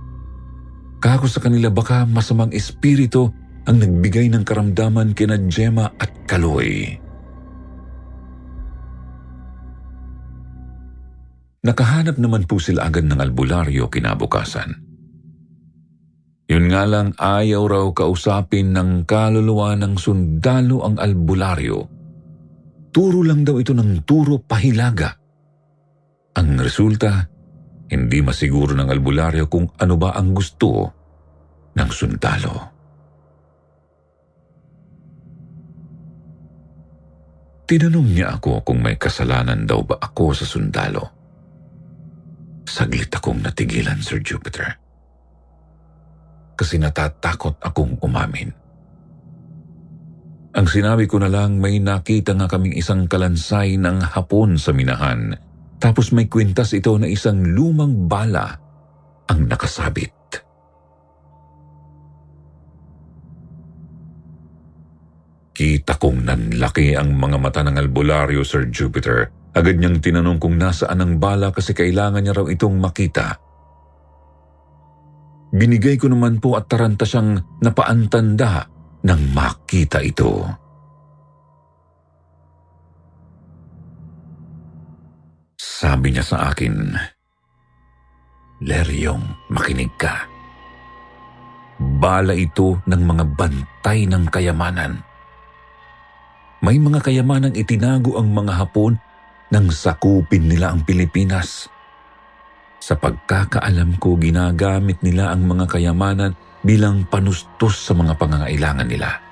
Kako 1.01 1.27
sa 1.31 1.41
kanila 1.41 1.73
baka 1.73 2.05
masamang 2.05 2.53
espiritu 2.53 3.33
ang 3.65 3.81
nagbigay 3.81 4.29
ng 4.29 4.45
karamdaman 4.45 5.17
kina 5.17 5.41
Gemma 5.49 5.89
at 5.97 6.13
Kaloy. 6.29 7.01
Nakahanap 11.65 12.21
naman 12.21 12.45
po 12.45 12.61
sila 12.61 12.85
agad 12.93 13.09
ng 13.09 13.17
albularyo 13.17 13.89
kinabukasan. 13.89 14.94
Yun 16.45 16.69
nga 16.69 16.85
lang 16.85 17.17
ayaw 17.17 17.63
raw 17.65 17.87
kausapin 17.97 18.77
ng 18.77 19.09
kaluluwa 19.09 19.73
ng 19.81 19.97
sundalo 19.97 20.85
ang 20.85 21.01
albularyo. 21.01 21.79
Turo 22.93 23.25
lang 23.25 23.49
daw 23.49 23.57
ito 23.57 23.73
ng 23.73 24.05
turo 24.05 24.45
pahilaga. 24.45 25.09
Ang 26.37 26.61
resulta, 26.61 27.25
hindi 27.89 28.19
masiguro 28.21 28.77
ng 28.77 28.93
albularyo 28.93 29.49
kung 29.49 29.73
ano 29.81 29.95
ba 29.97 30.13
ang 30.13 30.37
gusto 30.37 30.93
ng 31.75 31.91
sundalo. 31.91 32.55
Tinanong 37.65 38.09
niya 38.13 38.37
ako 38.37 38.61
kung 38.61 38.85
may 38.85 39.01
kasalanan 39.01 39.65
daw 39.65 39.81
ba 39.81 39.97
ako 39.97 40.37
sa 40.37 40.45
sundalo. 40.45 41.09
Saglit 42.69 43.09
akong 43.09 43.41
natigilan, 43.41 44.05
Sir 44.05 44.21
Jupiter 44.21 44.84
kasi 46.55 46.81
natatakot 46.81 47.61
akong 47.63 47.99
umamin. 48.01 48.51
Ang 50.55 50.67
sinabi 50.71 51.11
ko 51.11 51.19
na 51.19 51.27
lang 51.27 51.59
may 51.59 51.83
nakita 51.83 52.35
nga 52.39 52.47
kaming 52.47 52.79
isang 52.79 53.11
kalansay 53.11 53.75
ng 53.75 54.15
hapon 54.15 54.55
sa 54.55 54.71
minahan 54.71 55.35
tapos 55.83 56.17
may 56.17 56.31
kwintas 56.31 56.73
ito 56.73 56.97
na 56.97 57.05
isang 57.05 57.45
lumang 57.45 58.09
bala 58.09 58.57
ang 59.29 59.41
nakasabit. 59.45 60.15
Kita 65.55 65.95
kong 66.01 66.27
nanlaki 66.27 66.99
ang 66.99 67.15
mga 67.15 67.39
mata 67.39 67.63
ng 67.63 67.79
albularyo, 67.79 68.43
Sir 68.43 68.73
Jupiter. 68.75 69.31
Agad 69.55 69.79
niyang 69.79 70.03
tinanong 70.03 70.43
kung 70.43 70.59
nasaan 70.59 70.99
ang 70.99 71.23
bala 71.23 71.55
kasi 71.55 71.71
kailangan 71.77 72.27
niya 72.27 72.35
raw 72.35 72.47
itong 72.51 72.75
makita. 72.81 73.39
Binigay 75.55 75.95
ko 75.95 76.11
naman 76.11 76.43
po 76.43 76.59
at 76.59 76.67
taranta 76.67 77.07
siyang 77.07 77.39
napaantanda 77.63 78.67
nang 79.07 79.23
makita 79.31 80.03
ito. 80.03 80.43
Sabi 85.55 86.11
niya 86.11 86.27
sa 86.27 86.51
akin, 86.51 86.99
Leryong, 88.65 89.23
makinig 89.53 89.95
ka. 89.95 90.27
Bala 92.03 92.35
ito 92.35 92.81
ng 92.87 93.03
mga 93.05 93.25
bantay 93.39 94.11
ng 94.11 94.25
kayamanan. 94.31 95.03
May 96.65 96.81
mga 96.81 97.05
kayamanang 97.05 97.55
itinago 97.55 98.17
ang 98.17 98.33
mga 98.33 98.57
Hapon 98.57 98.97
nang 99.53 99.69
sakupin 99.69 100.49
nila 100.49 100.73
ang 100.73 100.81
Pilipinas. 100.83 101.69
Sa 102.85 103.01
pagkakaalam 103.01 103.97
ko, 103.97 104.21
ginagamit 104.21 105.01
nila 105.01 105.33
ang 105.33 105.49
mga 105.49 105.73
kayamanan 105.73 106.37
bilang 106.61 107.09
panustos 107.09 107.81
sa 107.81 107.97
mga 107.97 108.13
pangangailangan 108.21 108.85
nila. 108.85 109.25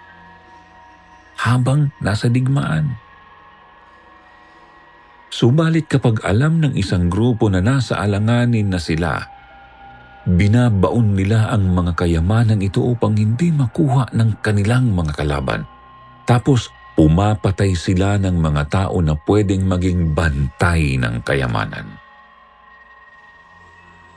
Habang 1.37 1.93
nasa 2.01 2.33
digmaan. 2.33 2.97
Subalit 5.29 5.85
kapag 5.85 6.25
alam 6.25 6.65
ng 6.65 6.73
isang 6.81 7.13
grupo 7.13 7.53
na 7.53 7.61
nasa 7.61 8.01
alanganin 8.01 8.73
na 8.73 8.81
sila, 8.81 9.21
binabaon 10.25 11.13
nila 11.13 11.53
ang 11.53 11.77
mga 11.77 11.93
kayamanang 11.93 12.65
ito 12.65 12.81
upang 12.81 13.21
hindi 13.21 13.53
makuha 13.53 14.17
ng 14.17 14.41
kanilang 14.41 14.97
mga 14.97 15.13
kalaban. 15.13 15.69
Tapos 16.25 16.73
pumapatay 16.97 17.77
sila 17.77 18.17
ng 18.17 18.33
mga 18.33 18.63
tao 18.73 18.97
na 19.05 19.13
pwedeng 19.29 19.69
maging 19.69 20.17
bantay 20.17 20.97
ng 20.97 21.21
kayamanan 21.21 22.02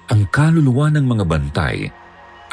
ang 0.09 0.21
kaluluwa 0.29 0.93
ng 0.93 1.05
mga 1.05 1.25
bantay 1.25 1.77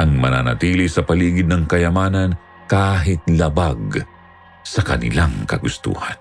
ang 0.00 0.16
mananatili 0.16 0.88
sa 0.88 1.04
paligid 1.04 1.44
ng 1.48 1.68
kayamanan 1.68 2.32
kahit 2.64 3.20
labag 3.28 4.00
sa 4.64 4.80
kanilang 4.80 5.44
kagustuhan. 5.44 6.16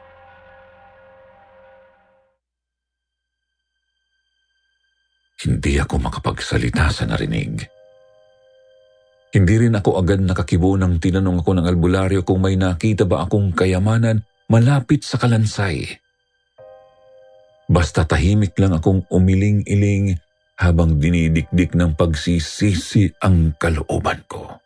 Hindi 5.41 5.82
ako 5.82 5.98
makapagsalita 5.98 6.94
sa 6.94 7.10
narinig. 7.10 7.65
Hindi 9.32 9.56
rin 9.58 9.74
ako 9.74 10.04
agad 10.04 10.22
nakakibo 10.22 10.76
nang 10.76 11.00
tinanong 11.00 11.41
ako 11.41 11.52
ng 11.58 11.65
albularyo 11.65 12.22
kung 12.28 12.44
may 12.44 12.60
nakita 12.60 13.08
ba 13.08 13.26
akong 13.26 13.56
kayamanan 13.56 14.22
malapit 14.52 15.08
sa 15.08 15.15
kalansay. 15.15 15.88
Basta 17.72 18.04
tahimik 18.04 18.54
lang 18.60 18.76
akong 18.76 19.08
umiling-iling 19.08 20.20
habang 20.62 21.02
dinidikdik 21.02 21.74
ng 21.74 21.97
pagsisisi 21.97 23.17
ang 23.26 23.58
kalooban 23.58 24.21
ko. 24.30 24.62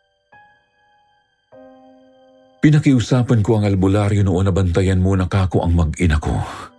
Pinakiusapan 2.60 3.40
ko 3.40 3.56
ang 3.56 3.64
albularyo 3.64 4.26
noon 4.26 4.50
na 4.50 4.52
bantayan 4.52 5.00
muna 5.00 5.24
kako 5.30 5.64
ang 5.64 5.72
mag-ina 5.72 6.20
ko. 6.20 6.34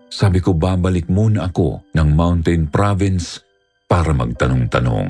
Sabi 0.08 0.38
ko 0.38 0.54
babalik 0.54 1.10
muna 1.10 1.50
ako 1.50 1.90
ng 1.96 2.10
Mountain 2.14 2.70
Province 2.70 3.42
para 3.90 4.12
magtanong-tanong. 4.14 5.10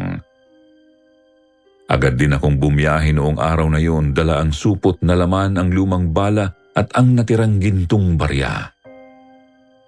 Agad 1.88 2.20
din 2.20 2.36
akong 2.36 2.60
bumiyahe 2.60 3.16
noong 3.16 3.40
araw 3.40 3.68
na 3.72 3.80
yon 3.80 4.12
dala 4.12 4.44
ang 4.44 4.52
supot 4.52 5.00
na 5.02 5.16
laman 5.16 5.56
ang 5.56 5.72
lumang 5.72 6.12
bala 6.12 6.52
at 6.76 6.92
ang 7.00 7.16
natirang 7.16 7.64
gintong 7.64 8.20
barya. 8.20 8.70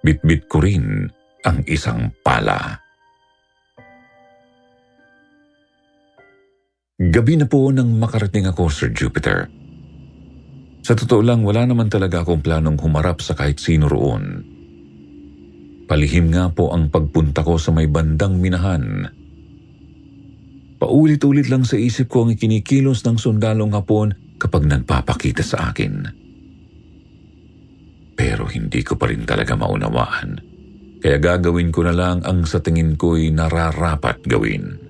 Bitbit 0.00 0.48
ko 0.48 0.64
rin 0.64 1.04
ang 1.44 1.60
isang 1.68 2.08
pala. 2.24 2.79
Gabi 7.00 7.40
na 7.40 7.48
po 7.48 7.72
nang 7.72 7.96
makarating 7.96 8.44
ako, 8.44 8.68
Sir 8.68 8.92
Jupiter. 8.92 9.48
Sa 10.84 10.92
totoo 10.92 11.24
lang, 11.24 11.40
wala 11.40 11.64
naman 11.64 11.88
talaga 11.88 12.20
akong 12.20 12.44
planong 12.44 12.76
humarap 12.76 13.24
sa 13.24 13.32
kahit 13.32 13.56
sino 13.56 13.88
roon. 13.88 14.44
Palihim 15.88 16.28
nga 16.28 16.52
po 16.52 16.76
ang 16.76 16.92
pagpunta 16.92 17.40
ko 17.40 17.56
sa 17.56 17.72
may 17.72 17.88
bandang 17.88 18.36
minahan. 18.36 19.08
Paulit-ulit 20.76 21.48
lang 21.48 21.64
sa 21.64 21.80
isip 21.80 22.12
ko 22.12 22.28
ang 22.28 22.36
ikinikilos 22.36 23.00
ng 23.08 23.16
sundalong 23.16 23.72
hapon 23.72 24.36
kapag 24.36 24.68
nagpapakita 24.68 25.40
sa 25.40 25.72
akin. 25.72 26.04
Pero 28.12 28.44
hindi 28.44 28.84
ko 28.84 29.00
pa 29.00 29.08
rin 29.08 29.24
talaga 29.24 29.56
maunawaan. 29.56 30.36
Kaya 31.00 31.16
gagawin 31.16 31.72
ko 31.72 31.80
na 31.80 31.96
lang 31.96 32.20
ang 32.28 32.44
sa 32.44 32.60
tingin 32.60 33.00
ko'y 33.00 33.32
nararapat 33.32 34.20
gawin. 34.28 34.89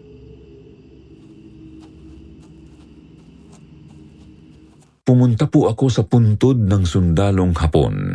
Pumunta 5.11 5.51
po 5.51 5.67
ako 5.67 5.91
sa 5.91 6.07
puntod 6.07 6.55
ng 6.55 6.87
sundalong 6.87 7.51
hapon. 7.59 8.15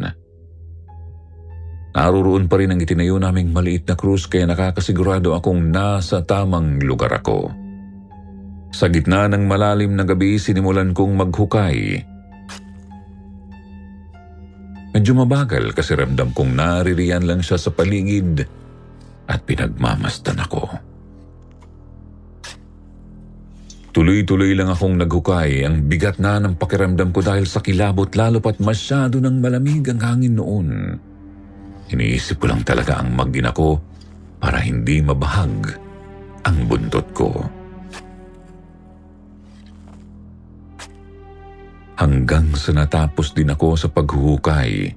Naroon 1.92 2.48
pa 2.48 2.56
rin 2.56 2.72
ang 2.72 2.80
itinayo 2.80 3.20
naming 3.20 3.52
maliit 3.52 3.84
na 3.84 4.00
krus 4.00 4.32
kaya 4.32 4.48
nakakasigurado 4.48 5.36
akong 5.36 5.76
nasa 5.76 6.24
tamang 6.24 6.80
lugar 6.80 7.12
ako. 7.12 7.52
Sa 8.72 8.88
gitna 8.88 9.28
ng 9.28 9.44
malalim 9.44 9.92
na 9.92 10.08
gabi, 10.08 10.40
sinimulan 10.40 10.96
kong 10.96 11.20
maghukay. 11.20 12.00
Medyo 14.96 15.12
mabagal 15.20 15.76
kasi 15.76 16.00
ramdam 16.00 16.32
kong 16.32 16.56
naririyan 16.56 17.28
lang 17.28 17.44
siya 17.44 17.60
sa 17.60 17.76
paligid 17.76 18.48
at 19.28 19.44
pinagmamastan 19.44 20.40
ako. 20.40 20.64
Tuloy-tuloy 23.96 24.52
lang 24.60 24.68
akong 24.68 25.00
naghukay. 25.00 25.64
Ang 25.64 25.88
bigat 25.88 26.20
na 26.20 26.36
ng 26.36 26.60
pakiramdam 26.60 27.16
ko 27.16 27.24
dahil 27.24 27.48
sa 27.48 27.64
kilabot 27.64 28.12
lalo 28.12 28.44
pat 28.44 28.60
masyado 28.60 29.24
ng 29.24 29.40
malamig 29.40 29.88
ang 29.88 30.04
hangin 30.04 30.36
noon. 30.36 31.00
Iniisip 31.96 32.44
ko 32.44 32.52
lang 32.52 32.68
talaga 32.68 33.00
ang 33.00 33.16
magina 33.16 33.56
ko 33.56 33.80
para 34.36 34.60
hindi 34.60 35.00
mabahag 35.00 35.80
ang 36.44 36.58
buntot 36.68 37.08
ko. 37.16 37.32
Hanggang 41.96 42.52
sa 42.52 42.76
natapos 42.76 43.32
din 43.32 43.48
ako 43.48 43.80
sa 43.80 43.88
paghuhukay. 43.88 44.92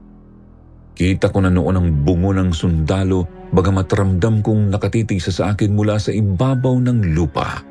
Kita 0.98 1.30
ko 1.30 1.38
na 1.38 1.54
noon 1.54 1.78
ang 1.78 1.88
bungo 2.02 2.34
ng 2.34 2.50
sundalo 2.50 3.46
bagamat 3.54 3.86
ramdam 3.94 4.42
kong 4.42 4.74
nakatitig 4.74 5.22
sa 5.22 5.54
akin 5.54 5.70
mula 5.70 6.02
sa 6.02 6.10
ibabaw 6.10 6.82
ng 6.82 7.14
lupa. 7.14 7.67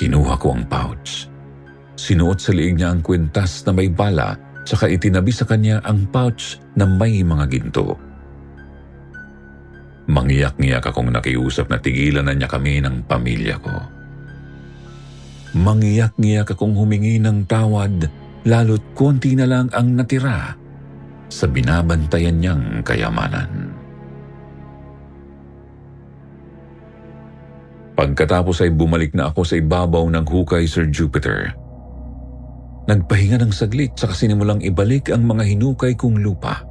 Kinuha 0.00 0.40
ko 0.40 0.56
ang 0.56 0.64
pouch. 0.64 1.28
Sinuot 2.00 2.40
sa 2.40 2.56
liig 2.56 2.80
niya 2.80 2.96
ang 2.96 3.04
kwintas 3.04 3.68
na 3.68 3.76
may 3.76 3.92
bala 3.92 4.32
tsaka 4.64 4.88
itinabi 4.88 5.28
sa 5.28 5.44
kanya 5.44 5.84
ang 5.84 6.08
pouch 6.08 6.56
na 6.72 6.88
may 6.88 7.20
mga 7.20 7.44
ginto. 7.52 8.00
Mangyak-ngiyak 10.08 10.88
akong 10.88 11.12
nakiusap 11.12 11.68
na 11.68 11.76
tigilan 11.76 12.24
na 12.24 12.32
niya 12.32 12.48
kami 12.48 12.80
ng 12.80 13.04
pamilya 13.04 13.60
ko. 13.60 13.76
Mangyak-ngiyak 15.60 16.56
akong 16.56 16.72
humingi 16.72 17.20
ng 17.20 17.44
tawad 17.44 18.08
lalo't 18.48 18.96
konti 18.96 19.36
na 19.36 19.44
lang 19.44 19.68
ang 19.76 20.00
natira 20.00 20.56
sa 21.28 21.44
binabantayan 21.44 22.40
niyang 22.40 22.64
kayamanan. 22.80 23.69
Pagkatapos 28.00 28.64
ay 28.64 28.72
bumalik 28.72 29.12
na 29.12 29.28
ako 29.28 29.44
sa 29.44 29.60
ibabaw 29.60 30.08
ng 30.08 30.24
hukay 30.24 30.64
Sir 30.64 30.88
Jupiter. 30.88 31.52
Nagpahinga 32.88 33.44
ng 33.44 33.52
saglit 33.52 33.92
sa 33.92 34.08
sinimulang 34.08 34.64
ibalik 34.64 35.12
ang 35.12 35.28
mga 35.28 35.44
hinukay 35.44 35.92
kong 36.00 36.16
lupa. 36.24 36.64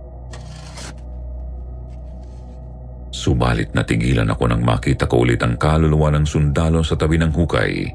Subalit 3.14 3.78
natigilan 3.78 4.26
ako 4.34 4.50
nang 4.50 4.66
makita 4.66 5.06
ko 5.06 5.22
ulit 5.22 5.38
ang 5.46 5.54
kaluluwa 5.54 6.10
ng 6.18 6.26
sundalo 6.26 6.82
sa 6.82 6.98
tabi 6.98 7.22
ng 7.22 7.30
hukay. 7.30 7.86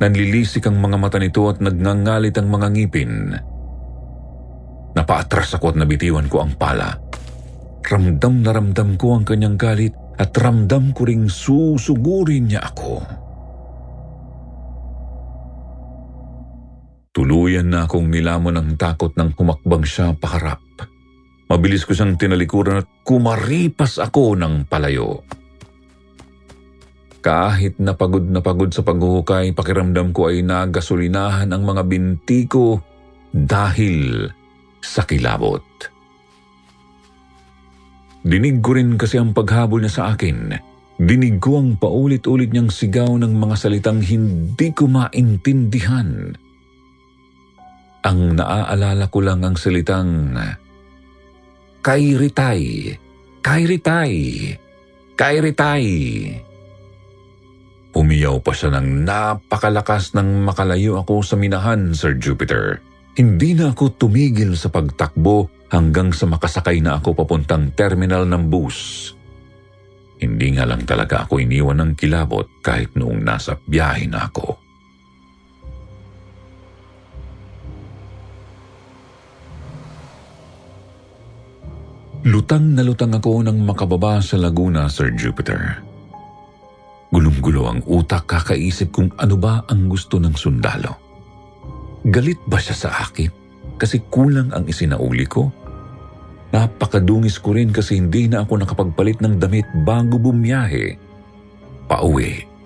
Nanlilisik 0.00 0.72
ang 0.72 0.80
mga 0.80 0.96
mata 0.96 1.20
nito 1.20 1.44
at 1.52 1.60
nagngangalit 1.60 2.32
ang 2.40 2.48
mga 2.48 2.66
ngipin. 2.72 3.12
Napaatras 4.96 5.52
ako 5.60 5.76
at 5.76 5.84
nabitiwan 5.84 6.32
ko 6.32 6.48
ang 6.48 6.56
pala. 6.56 6.96
Ramdam 7.84 8.40
na 8.40 8.56
ramdam 8.56 8.96
ko 8.96 9.20
ang 9.20 9.28
kanyang 9.28 9.60
galit 9.60 10.05
at 10.16 10.32
ramdam 10.36 10.96
ko 10.96 11.04
ring 11.04 11.28
susugurin 11.28 12.48
niya 12.48 12.64
ako. 12.64 13.04
Tuluyan 17.16 17.72
na 17.72 17.88
akong 17.88 18.12
nilamon 18.12 18.60
ng 18.60 18.70
takot 18.76 19.12
nang 19.16 19.32
humakbang 19.32 19.84
siya 19.88 20.12
paharap. 20.12 20.60
Mabilis 21.48 21.88
ko 21.88 21.96
siyang 21.96 22.20
tinalikuran 22.20 22.84
at 22.84 22.88
kumaripas 23.06 23.96
ako 24.02 24.36
ng 24.36 24.68
palayo. 24.68 25.24
Kahit 27.24 27.80
napagod 27.80 28.28
na 28.28 28.44
pagod 28.44 28.70
sa 28.70 28.84
paghuhukay, 28.84 29.56
pakiramdam 29.56 30.12
ko 30.12 30.28
ay 30.28 30.44
nagasolinahan 30.44 31.50
ang 31.50 31.62
mga 31.64 31.82
binti 31.88 32.44
ko 32.44 32.78
dahil 33.32 34.28
sa 34.78 35.02
kilabot. 35.02 35.64
Dinig 38.26 38.58
ko 38.58 38.74
rin 38.74 38.98
kasi 38.98 39.22
ang 39.22 39.30
paghabol 39.30 39.86
niya 39.86 40.02
sa 40.02 40.04
akin. 40.10 40.50
Dinig 40.98 41.38
ko 41.38 41.62
ang 41.62 41.78
paulit-ulit 41.78 42.50
niyang 42.50 42.74
sigaw 42.74 43.14
ng 43.22 43.30
mga 43.38 43.54
salitang 43.54 44.02
hindi 44.02 44.74
ko 44.74 44.90
maintindihan. 44.90 46.34
Ang 48.02 48.20
naaalala 48.34 49.06
ko 49.06 49.18
lang 49.22 49.46
ang 49.46 49.54
salitang 49.54 50.34
Kairitay, 51.86 52.90
Kairitay, 53.46 54.14
Kairitay. 55.14 55.86
Umiyaw 57.94 58.42
pa 58.42 58.52
siya 58.52 58.74
ng 58.74 59.06
napakalakas 59.06 60.18
nang 60.18 60.42
makalayo 60.42 60.98
ako 60.98 61.22
sa 61.22 61.38
minahan, 61.38 61.94
Sir 61.94 62.18
Jupiter. 62.18 62.82
Hindi 63.14 63.54
na 63.54 63.70
ako 63.70 63.96
tumigil 63.96 64.58
sa 64.58 64.68
pagtakbo 64.68 65.55
hanggang 65.70 66.14
sa 66.14 66.30
makasakay 66.30 66.78
na 66.78 66.98
ako 66.98 67.16
papuntang 67.24 67.74
terminal 67.74 68.26
ng 68.26 68.46
bus. 68.46 69.10
Hindi 70.16 70.56
nga 70.56 70.64
lang 70.64 70.88
talaga 70.88 71.28
ako 71.28 71.44
iniwan 71.44 71.82
ng 71.82 71.92
kilabot 71.92 72.48
kahit 72.64 72.96
noong 72.96 73.20
nasa 73.20 73.60
biyahe 73.60 74.08
na 74.08 74.24
ako. 74.24 74.66
Lutang 82.26 82.74
na 82.74 82.82
lutang 82.82 83.14
ako 83.14 83.38
nang 83.46 83.62
makababa 83.62 84.18
sa 84.18 84.34
Laguna, 84.34 84.90
Sir 84.90 85.14
Jupiter. 85.14 85.78
Gulong-gulo 87.14 87.70
ang 87.70 87.80
utak 87.86 88.26
kakaisip 88.26 88.90
kung 88.90 89.14
ano 89.14 89.38
ba 89.38 89.62
ang 89.70 89.86
gusto 89.86 90.18
ng 90.18 90.34
sundalo. 90.34 90.90
Galit 92.02 92.42
ba 92.50 92.58
siya 92.58 92.74
sa 92.74 92.90
akin? 93.06 93.45
Kasi 93.76 94.04
kulang 94.08 94.52
ang 94.52 94.64
isinauli 94.64 95.24
ko. 95.28 95.48
Napakadungis 96.52 97.36
ko 97.40 97.52
rin 97.52 97.68
kasi 97.68 98.00
hindi 98.00 98.28
na 98.28 98.44
ako 98.44 98.64
nakapagpalit 98.64 99.20
ng 99.20 99.36
damit 99.36 99.68
bago 99.84 100.16
bumiyahe. 100.16 100.96
Pauwi. 101.86 102.56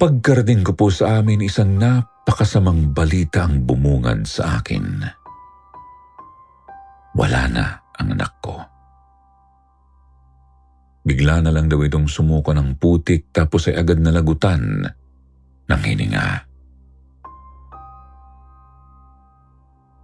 Pagkarating 0.00 0.64
ko 0.64 0.72
po 0.72 0.88
sa 0.88 1.20
amin, 1.20 1.44
isang 1.44 1.76
napakasamang 1.76 2.96
balita 2.96 3.44
ang 3.44 3.68
bumungad 3.68 4.24
sa 4.24 4.60
akin. 4.60 5.04
Wala 7.12 7.42
na 7.52 7.64
ang 8.00 8.08
anak 8.16 8.32
ko. 8.40 8.56
Bigla 11.04 11.44
na 11.44 11.52
lang 11.52 11.68
daw 11.68 11.80
itong 11.84 12.08
sumuko 12.08 12.52
ng 12.52 12.76
putik 12.80 13.32
tapos 13.32 13.68
ay 13.68 13.76
agad 13.76 14.00
nalagutan 14.00 14.84
ng 15.68 15.80
hininga. 15.80 16.49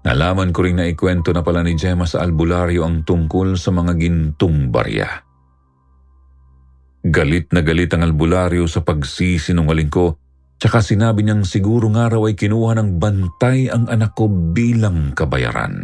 Nalaman 0.07 0.55
ko 0.55 0.63
rin 0.63 0.79
na 0.79 0.87
ikwento 0.87 1.35
na 1.35 1.43
pala 1.43 1.67
ni 1.67 1.75
Gemma 1.75 2.07
sa 2.07 2.23
albularyo 2.23 2.87
ang 2.87 3.03
tungkol 3.03 3.59
sa 3.59 3.75
mga 3.75 3.99
gintong 3.99 4.71
barya. 4.71 5.27
Galit 7.03 7.51
na 7.51 7.67
galit 7.67 7.91
ang 7.91 8.07
albularyo 8.07 8.71
sa 8.71 8.87
pagsisinungaling 8.87 9.91
ko 9.91 10.15
tsaka 10.63 10.79
sinabi 10.79 11.27
niyang 11.27 11.43
siguro 11.43 11.91
nga 11.91 12.07
raw 12.07 12.23
ay 12.23 12.39
kinuha 12.39 12.79
ng 12.79 13.03
bantay 13.03 13.67
ang 13.67 13.91
anak 13.91 14.15
ko 14.15 14.31
bilang 14.31 15.11
kabayaran. 15.11 15.75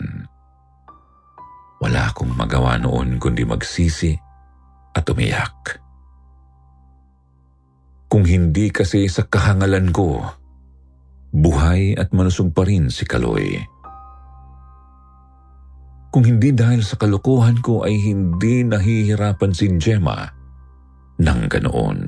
Wala 1.83 2.15
akong 2.15 2.31
magawa 2.39 2.79
noon 2.79 3.19
kundi 3.19 3.43
magsisi 3.43 4.15
at 4.95 5.03
umiyak. 5.11 5.83
Kung 8.07 8.23
hindi 8.23 8.71
kasi 8.71 9.11
sa 9.11 9.27
kahangalan 9.27 9.91
ko, 9.91 10.23
buhay 11.35 11.99
at 11.99 12.15
malusog 12.15 12.55
pa 12.55 12.63
rin 12.63 12.87
si 12.87 13.03
Kaloy. 13.03 13.72
Kung 16.13 16.29
hindi 16.29 16.53
dahil 16.53 16.85
sa 16.85 17.01
kalukuhan 17.01 17.65
ko 17.65 17.89
ay 17.89 17.97
hindi 17.97 18.69
nahihirapan 18.69 19.53
si 19.57 19.73
Gemma 19.81 20.29
ng 21.17 21.41
ganoon. 21.49 21.99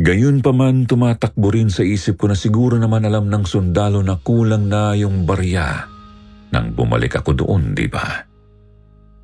Gayun 0.00 0.40
pa 0.40 0.56
man 0.56 0.88
tumatakbo 0.88 1.52
rin 1.52 1.68
sa 1.68 1.84
isip 1.84 2.16
ko 2.16 2.32
na 2.32 2.36
siguro 2.36 2.80
naman 2.80 3.04
alam 3.04 3.28
ng 3.28 3.44
sundalo 3.44 4.00
na 4.00 4.16
kulang 4.24 4.72
na 4.72 4.96
yung 4.96 5.28
barya 5.28 5.84
nang 6.48 6.72
bumalik 6.72 7.20
ako 7.20 7.44
doon, 7.44 7.76
di 7.76 7.92
ba? 7.92 8.24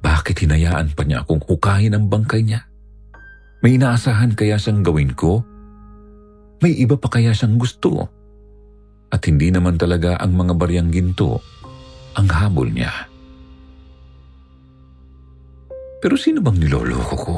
Bakit 0.04 0.44
hinayaan 0.44 0.92
pa 0.92 1.08
niya 1.08 1.24
akong 1.24 1.40
hukahin 1.40 1.96
ang 1.96 2.12
bangkay 2.12 2.44
niya? 2.44 2.68
May 3.64 3.80
inaasahan 3.80 4.36
kaya 4.36 4.60
siyang 4.60 4.84
gawin 4.84 5.16
ko? 5.16 5.40
May 6.60 6.76
iba 6.78 7.00
pa 7.00 7.08
kaya 7.08 7.32
siyang 7.32 7.56
gusto? 7.56 8.06
At 9.08 9.24
hindi 9.24 9.48
naman 9.48 9.80
talaga 9.80 10.20
ang 10.20 10.36
mga 10.36 10.52
baryang 10.52 10.92
ginto 10.92 11.40
ang 12.18 12.26
hamol 12.26 12.68
niya. 12.74 12.90
Pero 16.02 16.14
sino 16.18 16.42
bang 16.42 16.58
niloloko 16.58 17.16
ko? 17.16 17.36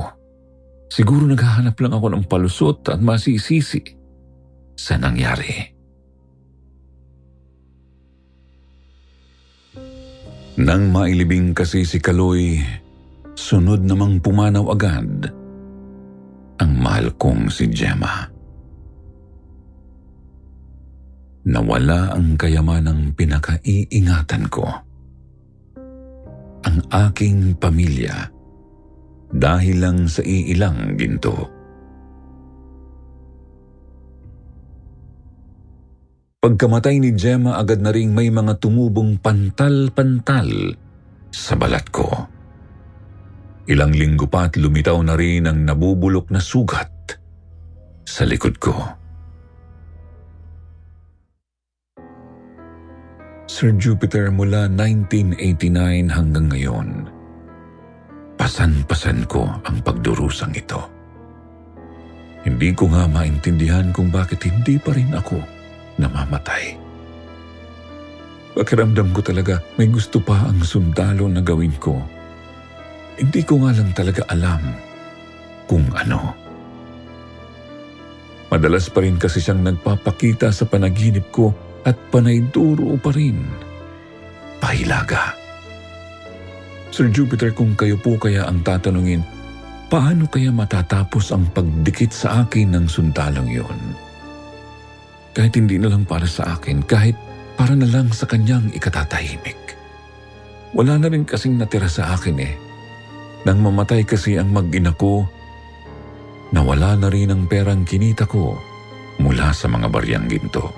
Siguro 0.90 1.28
naghahanap 1.28 1.76
lang 1.80 1.92
ako 1.94 2.06
ng 2.12 2.24
palusot 2.26 2.82
at 2.88 2.98
masisisi 2.98 3.80
sa 4.74 4.96
nangyari. 4.96 5.52
Nang 10.60 10.92
mailibing 10.92 11.56
kasi 11.56 11.88
si 11.88 12.02
Kaloy, 12.02 12.60
sunod 13.32 13.80
namang 13.80 14.20
pumanaw 14.20 14.68
agad 14.76 15.30
ang 16.60 16.72
mahal 16.76 17.08
kong 17.16 17.48
si 17.48 17.64
Gemma. 17.72 18.39
Nawala 21.40 22.12
ang 22.12 22.37
kayamanang 22.37 23.16
pinakaiingatan 23.16 24.44
ko. 24.53 24.68
Ang 26.61 26.79
aking 26.92 27.57
pamilya 27.57 28.29
dahil 29.33 29.81
lang 29.81 30.05
sa 30.05 30.20
iilang 30.20 31.00
ginto. 31.00 31.48
Pagkamatay 36.40 37.00
ni 37.00 37.16
Gemma 37.16 37.57
agad 37.57 37.81
na 37.81 37.92
ring 37.92 38.12
may 38.12 38.29
mga 38.29 38.61
tumubong 38.61 39.20
pantal-pantal 39.20 40.76
sa 41.33 41.57
balat 41.57 41.88
ko. 41.88 42.09
Ilang 43.68 43.92
linggo 43.96 44.29
pa 44.29 44.48
at 44.48 44.57
lumitaw 44.57 44.98
na 45.05 45.16
rin 45.16 45.48
ang 45.48 45.62
nabubulok 45.64 46.33
na 46.33 46.40
sugat 46.40 47.16
sa 48.05 48.24
likod 48.26 48.57
ko. 48.61 48.99
Sir 53.50 53.74
Jupiter 53.74 54.30
mula 54.30 54.70
1989 54.70 56.06
hanggang 56.06 56.46
ngayon, 56.54 57.10
pasan-pasan 58.38 59.26
ko 59.26 59.50
ang 59.66 59.82
pagdurusang 59.82 60.54
ito. 60.54 60.78
Hindi 62.46 62.70
ko 62.78 62.86
nga 62.94 63.10
maintindihan 63.10 63.90
kung 63.90 64.14
bakit 64.14 64.46
hindi 64.46 64.78
pa 64.78 64.94
rin 64.94 65.10
ako 65.10 65.42
namamatay. 65.98 66.78
Pakiramdam 68.54 69.10
ko 69.10 69.18
talaga 69.18 69.58
may 69.74 69.90
gusto 69.90 70.22
pa 70.22 70.46
ang 70.46 70.62
sundalo 70.62 71.26
na 71.26 71.42
gawin 71.42 71.74
ko 71.82 71.98
hindi 73.20 73.44
ko 73.44 73.60
nga 73.60 73.76
lang 73.76 73.92
talaga 73.92 74.24
alam 74.32 74.62
kung 75.68 75.84
ano. 75.92 76.32
Madalas 78.48 78.88
pa 78.88 79.04
rin 79.04 79.20
kasi 79.20 79.44
siyang 79.44 79.60
nagpapakita 79.60 80.48
sa 80.50 80.64
panaginip 80.64 81.28
ko 81.28 81.52
at 81.86 81.96
panayduro 82.12 82.96
pa 83.00 83.10
rin. 83.14 83.40
Pahilaga. 84.60 85.32
Sir 86.90 87.08
Jupiter, 87.08 87.54
kung 87.54 87.78
kayo 87.78 87.96
po 87.96 88.18
kaya 88.18 88.44
ang 88.44 88.60
tatanungin, 88.60 89.22
paano 89.88 90.26
kaya 90.26 90.50
matatapos 90.50 91.32
ang 91.32 91.48
pagdikit 91.54 92.12
sa 92.12 92.44
akin 92.44 92.76
ng 92.76 92.86
sundalong 92.90 93.48
yun? 93.48 93.78
Kahit 95.32 95.54
hindi 95.54 95.78
na 95.78 95.88
lang 95.88 96.04
para 96.04 96.26
sa 96.26 96.58
akin, 96.58 96.82
kahit 96.84 97.14
para 97.54 97.72
na 97.78 97.86
lang 97.86 98.10
sa 98.10 98.26
kanyang 98.26 98.68
ikatatahimik. 98.74 99.78
Wala 100.74 100.98
na 100.98 101.08
rin 101.08 101.22
kasing 101.22 101.56
natira 101.56 101.86
sa 101.86 102.14
akin 102.18 102.38
eh 102.42 102.54
nang 103.40 103.64
mamatay 103.64 104.04
kasi 104.04 104.36
ang 104.36 104.52
mag-ina 104.52 104.92
ko, 104.92 105.24
nawala 106.52 106.92
na 107.00 107.08
rin 107.08 107.32
ang 107.32 107.48
perang 107.48 107.88
kinita 107.88 108.28
ko 108.28 108.52
mula 109.16 109.48
sa 109.56 109.64
mga 109.64 109.88
baryang 109.88 110.28
ginto. 110.28 110.68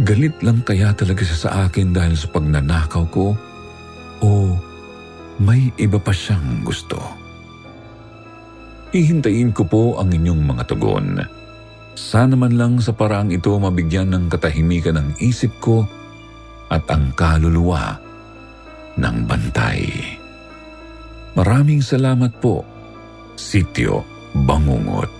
Galit 0.00 0.40
lang 0.40 0.64
kaya 0.64 0.96
talaga 0.96 1.20
siya 1.20 1.38
sa 1.38 1.50
akin 1.68 1.92
dahil 1.92 2.16
sa 2.16 2.32
pagnanakaw 2.32 3.04
ko 3.12 3.36
o 4.24 4.56
may 5.40 5.68
iba 5.76 6.00
pa 6.00 6.08
siyang 6.08 6.64
gusto. 6.64 6.96
Ihintayin 8.96 9.52
ko 9.52 9.62
po 9.68 9.82
ang 10.00 10.08
inyong 10.08 10.40
mga 10.40 10.64
tugon. 10.72 11.20
Sana 11.94 12.32
man 12.32 12.56
lang 12.56 12.80
sa 12.80 12.96
paraang 12.96 13.28
ito 13.28 13.52
mabigyan 13.60 14.08
ng 14.16 14.24
katahimikan 14.32 14.96
ng 14.96 15.08
isip 15.20 15.52
ko 15.60 15.84
at 16.72 16.88
ang 16.88 17.12
kaluluwa 17.12 18.00
ng 18.96 19.16
bantay. 19.28 19.84
Maraming 21.36 21.84
salamat 21.84 22.40
po, 22.40 22.64
Sityo 23.36 24.02
Bangungot. 24.32 25.19